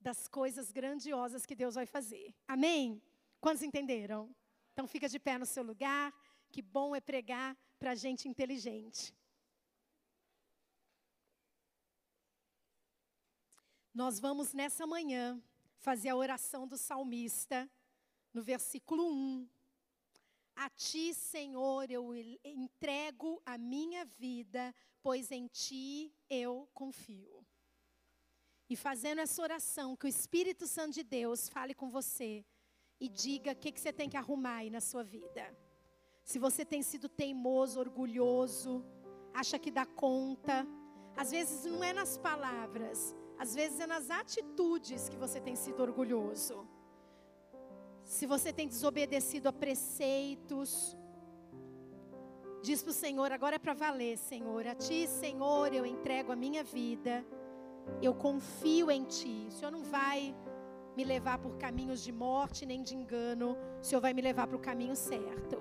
das 0.00 0.28
coisas 0.28 0.70
grandiosas 0.70 1.44
que 1.44 1.54
Deus 1.54 1.74
vai 1.74 1.86
fazer. 1.86 2.34
Amém? 2.46 3.02
Quantos 3.40 3.62
entenderam? 3.62 4.34
Então 4.72 4.86
fica 4.86 5.08
de 5.08 5.18
pé 5.18 5.38
no 5.38 5.46
seu 5.46 5.62
lugar. 5.62 6.12
Que 6.50 6.62
bom 6.62 6.94
é 6.94 7.00
pregar 7.00 7.56
para 7.82 7.96
gente 7.96 8.28
inteligente. 8.28 9.12
Nós 13.92 14.20
vamos 14.20 14.52
nessa 14.52 14.86
manhã 14.86 15.42
fazer 15.78 16.10
a 16.10 16.14
oração 16.14 16.64
do 16.64 16.76
salmista, 16.76 17.68
no 18.32 18.40
versículo 18.40 19.04
1. 19.12 19.48
A 20.54 20.70
ti, 20.70 21.12
Senhor, 21.12 21.90
eu 21.90 22.14
entrego 22.44 23.42
a 23.44 23.58
minha 23.58 24.04
vida, 24.04 24.72
pois 25.02 25.32
em 25.32 25.48
ti 25.48 26.14
eu 26.30 26.68
confio. 26.72 27.44
E 28.70 28.76
fazendo 28.76 29.22
essa 29.22 29.42
oração, 29.42 29.96
que 29.96 30.06
o 30.06 30.08
Espírito 30.08 30.68
Santo 30.68 30.94
de 30.94 31.02
Deus 31.02 31.48
fale 31.48 31.74
com 31.74 31.90
você 31.90 32.46
e 33.00 33.08
diga 33.08 33.50
o 33.50 33.56
que, 33.56 33.72
que 33.72 33.80
você 33.80 33.92
tem 33.92 34.08
que 34.08 34.16
arrumar 34.16 34.58
aí 34.58 34.70
na 34.70 34.80
sua 34.80 35.02
vida. 35.02 35.71
Se 36.24 36.38
você 36.38 36.64
tem 36.64 36.82
sido 36.82 37.08
teimoso, 37.08 37.80
orgulhoso, 37.80 38.84
acha 39.34 39.58
que 39.58 39.70
dá 39.70 39.84
conta, 39.84 40.66
às 41.16 41.30
vezes 41.30 41.64
não 41.64 41.82
é 41.82 41.92
nas 41.92 42.16
palavras, 42.16 43.14
às 43.38 43.54
vezes 43.54 43.80
é 43.80 43.86
nas 43.86 44.10
atitudes 44.10 45.08
que 45.08 45.16
você 45.16 45.40
tem 45.40 45.56
sido 45.56 45.80
orgulhoso. 45.82 46.66
Se 48.04 48.26
você 48.26 48.52
tem 48.52 48.68
desobedecido 48.68 49.48
a 49.48 49.52
preceitos, 49.52 50.96
diz 52.62 52.82
para 52.82 52.90
o 52.90 52.94
Senhor: 52.94 53.32
agora 53.32 53.56
é 53.56 53.58
para 53.58 53.74
valer, 53.74 54.16
Senhor. 54.18 54.66
A 54.66 54.74
Ti, 54.74 55.06
Senhor, 55.06 55.72
eu 55.72 55.84
entrego 55.86 56.32
a 56.32 56.36
minha 56.36 56.64
vida. 56.64 57.24
Eu 58.00 58.14
confio 58.14 58.90
em 58.90 59.04
Ti. 59.04 59.46
O 59.48 59.52
Senhor 59.52 59.70
não 59.70 59.82
vai 59.82 60.34
me 60.96 61.04
levar 61.04 61.38
por 61.38 61.56
caminhos 61.56 62.02
de 62.02 62.12
morte 62.12 62.66
nem 62.66 62.82
de 62.82 62.94
engano, 62.94 63.56
o 63.80 63.84
Senhor 63.84 64.00
vai 64.00 64.12
me 64.12 64.20
levar 64.20 64.46
para 64.46 64.56
o 64.56 64.60
caminho 64.60 64.94
certo. 64.94 65.58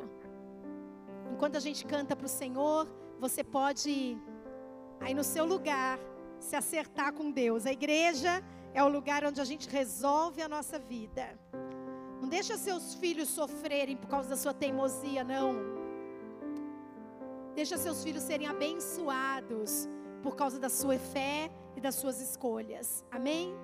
Enquanto 1.32 1.56
a 1.56 1.60
gente 1.60 1.86
canta 1.86 2.16
para 2.16 2.26
o 2.26 2.30
Senhor, 2.30 2.88
você 3.20 3.44
pode, 3.44 4.18
aí 5.00 5.14
no 5.14 5.24
seu 5.24 5.46
lugar, 5.46 6.00
se 6.40 6.56
acertar 6.56 7.14
com 7.14 7.32
Deus. 7.32 7.66
A 7.66 7.72
igreja 7.72 8.44
é 8.74 8.84
o 8.84 8.88
lugar 8.88 9.24
onde 9.24 9.40
a 9.40 9.46
gente 9.46 9.70
resolve 9.70 10.42
a 10.42 10.50
nossa 10.50 10.78
vida. 10.78 11.40
Não 12.22 12.28
deixa 12.30 12.58
seus 12.58 12.96
filhos 12.96 13.30
sofrerem 13.30 13.98
por 13.98 14.08
causa 14.08 14.30
da 14.30 14.38
sua 14.38 14.54
teimosia, 14.54 15.24
não. 15.24 15.56
Deixa 17.56 17.78
seus 17.78 18.04
filhos 18.04 18.24
serem 18.24 18.48
abençoados 18.48 19.90
por 20.22 20.36
causa 20.36 20.60
da 20.60 20.70
sua 20.70 20.98
fé 20.98 21.52
e 21.76 21.82
das 21.82 21.96
suas 21.96 22.22
escolhas. 22.22 23.04
Amém? 23.12 23.56